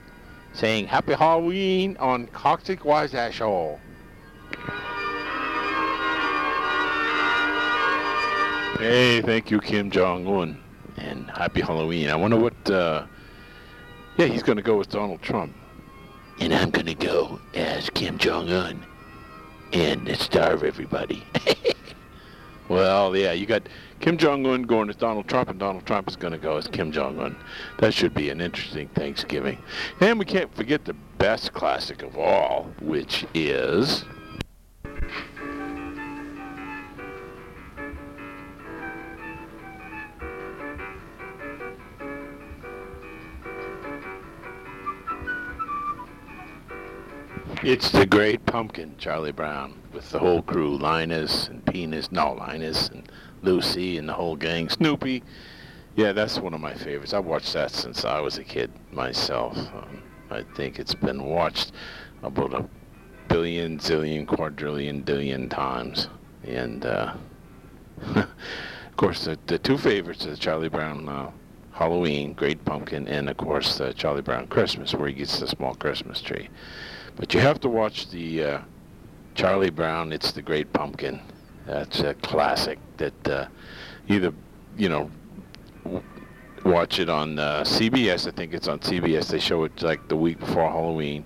saying 0.55 0.88
Happy 0.88 1.14
Halloween 1.14 1.97
on 1.99 2.26
Toxic 2.34 2.84
Wise 2.84 3.14
Ass 3.14 3.32
Hey, 8.81 9.20
thank 9.20 9.51
you, 9.51 9.61
Kim 9.61 9.91
Jong 9.91 10.26
Un, 10.26 10.59
and 10.97 11.31
happy 11.31 11.61
Halloween. 11.61 12.09
I 12.09 12.16
wonder 12.16 12.39
what. 12.39 12.70
Uh, 12.70 13.05
yeah, 14.16 14.26
he's 14.26 14.43
going 14.43 14.57
to 14.57 14.62
go 14.62 14.76
with 14.78 14.89
Donald 14.89 15.20
Trump, 15.20 15.55
And 16.41 16.53
I'm 16.55 16.70
gonna 16.70 16.95
go 16.95 17.39
as 17.55 17.91
Kim 17.91 18.16
Jong 18.18 18.51
Un 18.51 18.85
and 19.72 20.16
starve 20.16 20.64
everybody. 20.64 21.22
Well, 22.70 23.16
yeah, 23.16 23.33
you 23.33 23.47
got 23.47 23.68
Kim 23.99 24.16
Jong 24.16 24.47
Un 24.47 24.62
going 24.62 24.89
as 24.91 24.95
Donald 24.95 25.26
Trump, 25.26 25.49
and 25.49 25.59
Donald 25.59 25.85
Trump 25.87 26.09
is 26.09 26.14
going 26.14 26.33
to 26.33 26.39
go 26.39 26.57
as 26.57 26.68
Kim 26.68 26.93
Jong 26.93 27.18
Un. 27.18 27.35
That 27.81 27.93
should 27.93 28.14
be 28.14 28.31
an 28.31 28.41
interesting 28.41 28.87
Thanksgiving. 28.95 29.59
And 29.99 30.20
we 30.20 30.24
can't 30.24 30.55
forget 30.55 30.85
the 30.85 30.95
best 31.18 31.53
classic 31.53 32.03
of 32.05 32.16
all, 32.16 32.70
which 32.81 33.26
is. 33.35 34.05
It's 47.63 47.91
the 47.91 48.07
Great 48.07 48.47
Pumpkin, 48.47 48.95
Charlie 48.97 49.33
Brown, 49.33 49.75
with 49.93 50.09
the 50.09 50.19
whole 50.19 50.41
crew, 50.41 50.79
Linus 50.79 51.49
and 51.49 51.63
Penis, 51.67 52.11
no, 52.11 52.33
Linus 52.33 52.89
and 52.89 53.07
Lucy 53.43 53.99
and 53.99 54.09
the 54.09 54.15
whole 54.15 54.35
gang, 54.35 54.71
Snoopy. 54.71 55.23
Yeah, 55.95 56.13
that's 56.13 56.39
one 56.39 56.55
of 56.55 56.61
my 56.63 56.73
favorites. 56.73 57.13
I've 57.13 57.27
watched 57.27 57.53
that 57.53 57.71
since 57.71 58.07
I 58.07 58.19
was 58.19 58.39
a 58.39 58.45
kid 58.45 58.71
myself. 58.93 59.59
Um, 59.59 60.03
I 60.31 60.43
think 60.57 60.79
it's 60.79 60.95
been 60.95 61.23
watched 61.23 61.73
about 62.23 62.55
a 62.55 62.65
billion, 63.29 63.79
zillion, 63.79 64.27
quadrillion, 64.27 65.03
billion 65.03 65.51
times. 65.51 66.09
And, 66.45 66.87
uh, 66.87 67.13
of 68.15 68.27
course, 68.97 69.27
the, 69.27 69.39
the 69.49 69.59
two 69.59 69.77
favorites 69.77 70.25
are 70.27 70.35
Charlie 70.35 70.71
Brown 70.71 71.07
uh, 71.11 71.31
Halloween, 71.73 72.33
Great 72.33 72.65
Pumpkin, 72.65 73.07
and, 73.07 73.29
of 73.29 73.37
course, 73.37 73.83
uh, 73.83 73.93
Charlie 73.93 74.23
Brown 74.23 74.47
Christmas, 74.47 74.95
where 74.95 75.09
he 75.09 75.15
gets 75.15 75.41
the 75.41 75.47
small 75.47 75.75
Christmas 75.75 76.23
tree. 76.23 76.49
But 77.17 77.35
you 77.35 77.41
have 77.41 77.61
to 77.61 77.69
watch 77.69 78.11
the 78.11 78.45
uh, 78.45 78.61
Charlie 79.35 79.71
Brown, 79.71 80.13
It's 80.13 80.33
the 80.33 80.43
Great 80.43 80.73
Pumpkin. 80.73 81.21
That's 81.67 82.01
a 82.01 82.15
classic 82.15 82.79
that 82.97 83.29
uh, 83.29 83.47
either, 84.09 84.33
you 84.77 84.89
know, 84.89 85.11
watch 86.65 86.99
it 86.99 87.09
on 87.09 87.39
uh, 87.39 87.63
CBS. 87.63 88.27
I 88.27 88.33
think 88.33 88.55
it's 88.55 88.69
on 88.69 88.81
CBS. 88.81 89.29
They 89.29 89.39
show 89.39 89.65
it 89.65 89.83
like 89.83 90.09
the 90.09 90.17
week 90.17 90.41
before 90.41 90.71
Halloween. 90.71 91.25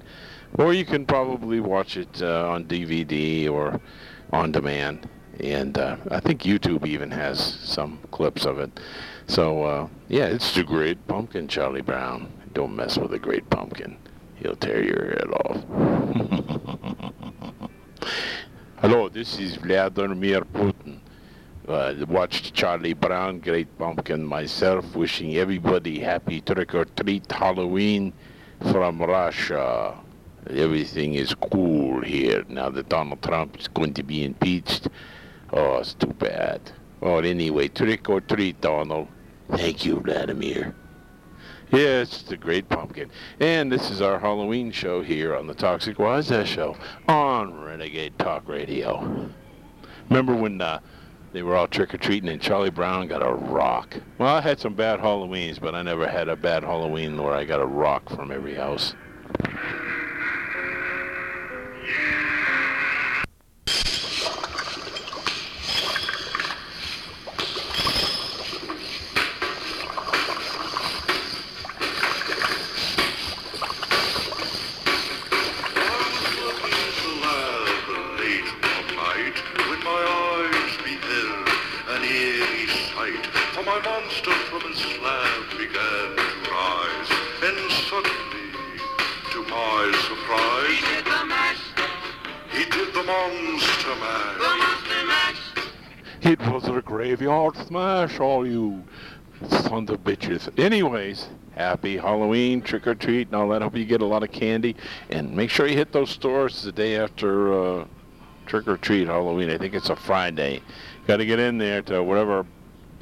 Or 0.59 0.73
you 0.73 0.85
can 0.85 1.07
probably 1.07 1.61
watch 1.61 1.97
it 1.97 2.23
uh, 2.23 2.49
on 2.51 2.65
DVD 2.67 3.51
or 3.51 3.81
on 4.33 4.53
demand. 4.53 5.09
And 5.41 5.77
uh, 5.79 5.97
I 6.11 6.21
think 6.21 6.43
YouTube 6.43 6.87
even 6.87 7.11
has 7.11 7.41
some 7.41 7.99
clips 8.13 8.45
of 8.45 8.59
it. 8.59 8.79
So, 9.27 9.65
uh, 9.65 9.89
yeah, 10.09 10.27
it's 10.27 10.55
the 10.55 10.63
Great 10.63 11.05
Pumpkin, 11.09 11.49
Charlie 11.49 11.81
Brown. 11.81 12.33
Don't 12.53 12.77
mess 12.77 12.97
with 12.99 13.11
the 13.11 13.19
Great 13.19 13.49
Pumpkin. 13.51 13.97
He'll 14.45 14.57
tear 14.57 14.83
your 14.85 15.17
head 15.17 15.31
off. 15.41 15.57
Hello, 18.83 19.09
this 19.09 19.39
is 19.39 19.57
Vladimir 19.57 20.43
Putin. 20.43 20.99
Uh, 21.67 21.95
watched 22.11 22.53
Charlie 22.53 22.93
Brown, 22.93 23.41
Great 23.41 23.79
Pumpkin, 23.79 24.23
myself, 24.23 24.95
wishing 24.95 25.39
everybody 25.39 25.99
happy 25.99 26.43
trick 26.43 26.75
or 26.75 26.85
treat 26.85 27.33
Halloween 27.33 28.13
from 28.71 29.01
Russia. 29.01 29.99
Everything 30.51 31.15
is 31.15 31.35
cool 31.51 32.03
here 32.03 32.45
now 32.47 32.69
that 32.69 32.91
Donald 32.91 33.23
Trump 33.23 33.59
is 33.59 33.69
going 33.69 33.95
to 33.95 34.03
be 34.03 34.27
impeached. 34.27 34.89
Oh, 35.55 35.79
it's 35.79 35.95
too 35.95 36.13
bad. 36.19 36.61
Well, 37.01 37.25
anyway, 37.25 37.69
trick 37.69 38.11
or 38.11 38.21
treat, 38.21 38.61
Donald. 38.61 39.09
Thank 39.49 39.87
you, 39.87 40.01
Vladimir. 40.01 40.75
Yeah, 41.85 42.03
it's 42.03 42.23
the 42.23 42.37
Great 42.37 42.69
Pumpkin. 42.69 43.11
And 43.41 43.73
this 43.73 43.91
is 43.91 44.01
our 44.01 44.21
Halloween 44.21 44.71
show 44.71 45.03
here 45.03 45.35
on 45.35 45.49
the 45.49 45.55
Toxic 45.55 45.99
Wise 45.99 46.29
Show 46.49 46.77
on 47.09 47.65
Renegade 47.65 48.17
Talk 48.17 48.49
Radio. 48.49 49.29
Remember 50.09 50.37
when 50.37 50.61
uh, 50.61 50.79
they 51.33 51.43
were 51.43 51.57
all 51.57 51.67
trick-or-treating 51.67 52.29
and 52.29 52.41
Charlie 52.41 52.71
Brown 52.71 53.09
got 53.09 53.27
a 53.27 53.35
rock? 53.35 53.97
Well, 54.19 54.37
I 54.37 54.41
had 54.41 54.61
some 54.61 54.75
bad 54.75 55.01
Halloweens, 55.01 55.61
but 55.61 55.75
I 55.75 55.83
never 55.83 56.07
had 56.07 56.29
a 56.29 56.37
bad 56.37 56.63
Halloween 56.63 57.21
where 57.21 57.35
I 57.35 57.45
got 57.45 57.61
a 57.61 57.67
rock 57.67 58.09
from 58.09 58.31
every 58.31 58.55
house. 58.55 58.95
It 96.25 96.41
was 96.51 96.67
a 96.69 96.81
graveyard 96.81 97.55
smash, 97.55 98.19
all 98.19 98.47
you 98.47 98.83
sons 99.51 99.91
of 99.91 100.03
bitches. 100.05 100.59
Anyways, 100.59 101.29
happy 101.55 101.99
Halloween, 101.99 102.63
trick 102.63 102.87
or 102.87 102.95
treat, 102.95 103.27
and 103.29 103.37
all 103.37 103.49
that. 103.51 103.61
Hope 103.61 103.77
you 103.77 103.85
get 103.85 104.01
a 104.01 104.07
lot 104.07 104.23
of 104.23 104.33
candy. 104.33 104.75
And 105.11 105.37
make 105.37 105.51
sure 105.51 105.67
you 105.67 105.77
hit 105.77 105.93
those 105.93 106.09
stores 106.09 106.63
the 106.63 106.73
day 106.73 106.97
after 106.97 107.53
uh, 107.53 107.85
trick 108.47 108.67
or 108.67 108.79
treat 108.79 109.07
Halloween. 109.07 109.51
I 109.51 109.59
think 109.59 109.75
it's 109.75 109.91
a 109.91 109.97
Friday. 109.97 110.63
Got 111.07 111.19
to 111.19 111.27
get 111.27 111.39
in 111.39 111.59
there 111.59 111.83
to 111.83 112.03
whatever 112.03 112.47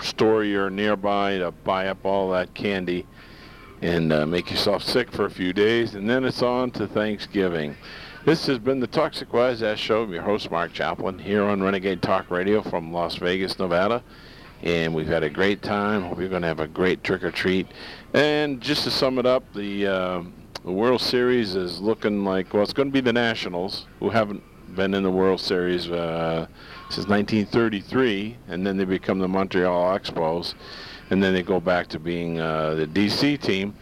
store 0.00 0.42
you're 0.42 0.68
nearby 0.68 1.38
to 1.38 1.52
buy 1.52 1.86
up 1.86 2.04
all 2.04 2.32
that 2.32 2.52
candy 2.54 3.06
and 3.82 4.12
uh, 4.12 4.26
make 4.26 4.50
yourself 4.50 4.82
sick 4.82 5.12
for 5.12 5.26
a 5.26 5.30
few 5.30 5.52
days. 5.52 5.94
And 5.94 6.10
then 6.10 6.24
it's 6.24 6.42
on 6.42 6.72
to 6.72 6.88
Thanksgiving. 6.88 7.76
This 8.24 8.46
has 8.46 8.60
been 8.60 8.78
the 8.78 8.86
Toxic 8.86 9.32
Wise 9.32 9.64
Ass 9.64 9.80
Show. 9.80 10.04
I'm 10.04 10.12
your 10.12 10.22
host, 10.22 10.48
Mark 10.48 10.72
Chaplin, 10.72 11.18
here 11.18 11.42
on 11.42 11.60
Renegade 11.60 12.02
Talk 12.02 12.30
Radio 12.30 12.62
from 12.62 12.92
Las 12.92 13.16
Vegas, 13.16 13.58
Nevada. 13.58 14.00
And 14.62 14.94
we've 14.94 15.08
had 15.08 15.24
a 15.24 15.28
great 15.28 15.60
time. 15.60 16.02
Hope 16.02 16.20
you're 16.20 16.28
going 16.28 16.42
to 16.42 16.48
have 16.48 16.60
a 16.60 16.68
great 16.68 17.02
trick 17.02 17.24
or 17.24 17.32
treat. 17.32 17.66
And 18.14 18.60
just 18.60 18.84
to 18.84 18.92
sum 18.92 19.18
it 19.18 19.26
up, 19.26 19.42
the, 19.54 19.88
uh, 19.88 20.22
the 20.64 20.70
World 20.70 21.00
Series 21.00 21.56
is 21.56 21.80
looking 21.80 22.24
like, 22.24 22.54
well, 22.54 22.62
it's 22.62 22.72
going 22.72 22.90
to 22.90 22.92
be 22.92 23.00
the 23.00 23.12
Nationals, 23.12 23.88
who 23.98 24.08
haven't 24.08 24.44
been 24.76 24.94
in 24.94 25.02
the 25.02 25.10
World 25.10 25.40
Series 25.40 25.90
uh, 25.90 26.46
since 26.90 27.08
1933, 27.08 28.36
and 28.46 28.64
then 28.64 28.76
they 28.76 28.84
become 28.84 29.18
the 29.18 29.26
Montreal 29.26 29.98
Expos, 29.98 30.54
and 31.10 31.20
then 31.20 31.34
they 31.34 31.42
go 31.42 31.58
back 31.58 31.88
to 31.88 31.98
being 31.98 32.38
uh, 32.38 32.74
the 32.76 32.86
DC 32.86 33.40
team. 33.40 33.74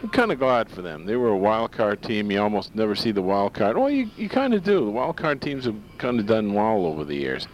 I'm 0.00 0.10
kind 0.10 0.30
of 0.30 0.38
glad 0.38 0.70
for 0.70 0.80
them. 0.80 1.06
They 1.06 1.16
were 1.16 1.30
a 1.30 1.36
wild 1.36 1.72
card 1.72 2.02
team. 2.02 2.30
You 2.30 2.40
almost 2.40 2.74
never 2.74 2.94
see 2.94 3.10
the 3.10 3.22
wild 3.22 3.54
card. 3.54 3.76
Well, 3.76 3.90
you, 3.90 4.08
you 4.16 4.28
kind 4.28 4.54
of 4.54 4.62
do. 4.62 4.84
The 4.84 4.90
wild 4.90 5.16
card 5.16 5.42
teams 5.42 5.64
have 5.64 5.74
kind 5.98 6.20
of 6.20 6.26
done 6.26 6.54
well 6.54 6.86
over 6.86 7.04
the 7.04 7.16
years. 7.16 7.48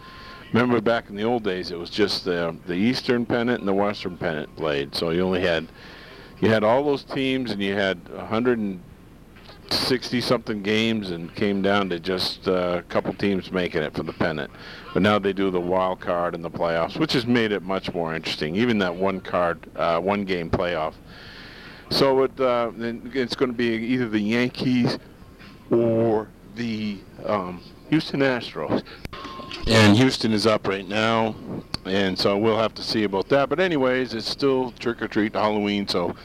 Remember 0.52 0.80
back 0.80 1.08
in 1.08 1.16
the 1.16 1.24
old 1.24 1.42
days, 1.42 1.70
it 1.70 1.78
was 1.78 1.90
just 1.90 2.24
the 2.24 2.56
the 2.66 2.74
Eastern 2.74 3.26
pennant 3.26 3.60
and 3.60 3.66
the 3.66 3.72
Western 3.72 4.16
pennant 4.16 4.54
played. 4.56 4.94
So 4.94 5.10
you 5.10 5.22
only 5.22 5.40
had 5.40 5.66
you 6.40 6.48
had 6.48 6.62
all 6.62 6.84
those 6.84 7.02
teams, 7.02 7.50
and 7.50 7.62
you 7.62 7.74
had 7.74 8.06
160 8.10 10.20
something 10.20 10.62
games, 10.62 11.10
and 11.10 11.34
came 11.34 11.62
down 11.62 11.88
to 11.88 11.98
just 11.98 12.46
uh, 12.46 12.76
a 12.78 12.82
couple 12.82 13.14
teams 13.14 13.50
making 13.50 13.82
it 13.82 13.94
for 13.94 14.02
the 14.02 14.12
pennant. 14.12 14.52
But 14.92 15.02
now 15.02 15.18
they 15.18 15.32
do 15.32 15.50
the 15.50 15.60
wild 15.60 16.00
card 16.00 16.34
and 16.34 16.44
the 16.44 16.50
playoffs, 16.50 16.98
which 16.98 17.14
has 17.14 17.26
made 17.26 17.50
it 17.50 17.62
much 17.62 17.92
more 17.94 18.14
interesting. 18.14 18.54
Even 18.54 18.78
that 18.78 18.94
one 18.94 19.20
card, 19.20 19.58
uh, 19.74 19.98
one 19.98 20.24
game 20.24 20.50
playoff. 20.50 20.94
So 21.94 22.24
it, 22.24 22.40
uh, 22.40 22.72
it's 22.76 23.36
going 23.36 23.52
to 23.52 23.56
be 23.56 23.68
either 23.68 24.08
the 24.08 24.18
Yankees 24.18 24.98
or 25.70 26.26
the 26.56 26.98
um, 27.24 27.62
Houston 27.88 28.18
Astros. 28.18 28.82
And 29.68 29.96
Houston 29.96 30.32
is 30.32 30.44
up 30.44 30.66
right 30.66 30.88
now, 30.88 31.36
and 31.84 32.18
so 32.18 32.36
we'll 32.36 32.58
have 32.58 32.74
to 32.74 32.82
see 32.82 33.04
about 33.04 33.28
that. 33.28 33.48
But 33.48 33.60
anyways, 33.60 34.12
it's 34.12 34.28
still 34.28 34.72
trick 34.72 35.02
or 35.02 35.06
treat 35.06 35.34
Halloween, 35.34 35.86
so 35.86 36.16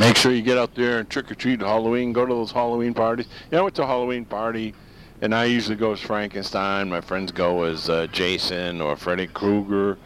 make 0.00 0.16
sure 0.16 0.32
you 0.32 0.42
get 0.42 0.58
out 0.58 0.74
there 0.74 0.98
and 0.98 1.08
trick 1.08 1.30
or 1.30 1.36
treat 1.36 1.60
Halloween. 1.60 2.12
Go 2.12 2.26
to 2.26 2.34
those 2.34 2.50
Halloween 2.50 2.92
parties. 2.92 3.26
You 3.52 3.52
know, 3.52 3.58
I 3.60 3.62
went 3.62 3.76
to 3.76 3.84
a 3.84 3.86
Halloween 3.86 4.24
party, 4.24 4.74
and 5.20 5.32
I 5.32 5.44
usually 5.44 5.76
go 5.76 5.92
as 5.92 6.00
Frankenstein. 6.00 6.88
My 6.88 7.00
friends 7.00 7.30
go 7.30 7.62
as 7.62 7.88
uh, 7.88 8.08
Jason 8.08 8.80
or 8.80 8.96
Freddy 8.96 9.28
Krueger, 9.28 9.96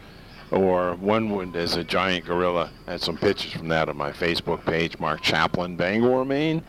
or 0.51 0.95
one 0.95 1.29
would 1.31 1.55
as 1.55 1.75
a 1.75 1.83
giant 1.83 2.25
gorilla. 2.25 2.71
I 2.87 2.91
had 2.91 3.01
some 3.01 3.17
pictures 3.17 3.53
from 3.53 3.67
that 3.69 3.89
on 3.89 3.97
my 3.97 4.11
Facebook 4.11 4.65
page, 4.65 4.99
Mark 4.99 5.21
Chaplin, 5.21 5.75
Bangor, 5.75 6.25
Maine, 6.25 6.63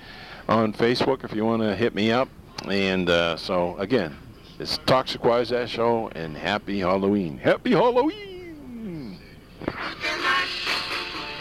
on 0.49 0.73
Facebook 0.73 1.25
if 1.25 1.35
you 1.35 1.45
want 1.45 1.63
to 1.63 1.75
hit 1.75 1.95
me 1.95 2.11
up. 2.11 2.29
And 2.69 3.09
uh, 3.09 3.37
so 3.37 3.77
again, 3.79 4.17
it's 4.59 4.79
Toxic 4.85 5.25
Wise 5.25 5.53
Ass 5.53 5.71
Show, 5.71 6.11
and 6.15 6.37
Happy 6.37 6.81
Halloween. 6.81 7.39
Happy 7.39 7.71
Halloween! 7.71 9.19
Monster 9.67 10.17
mash, 10.23 10.69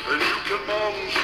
And 0.08 0.22
you 0.22 0.36
can 0.46 0.68
monster 0.68 1.20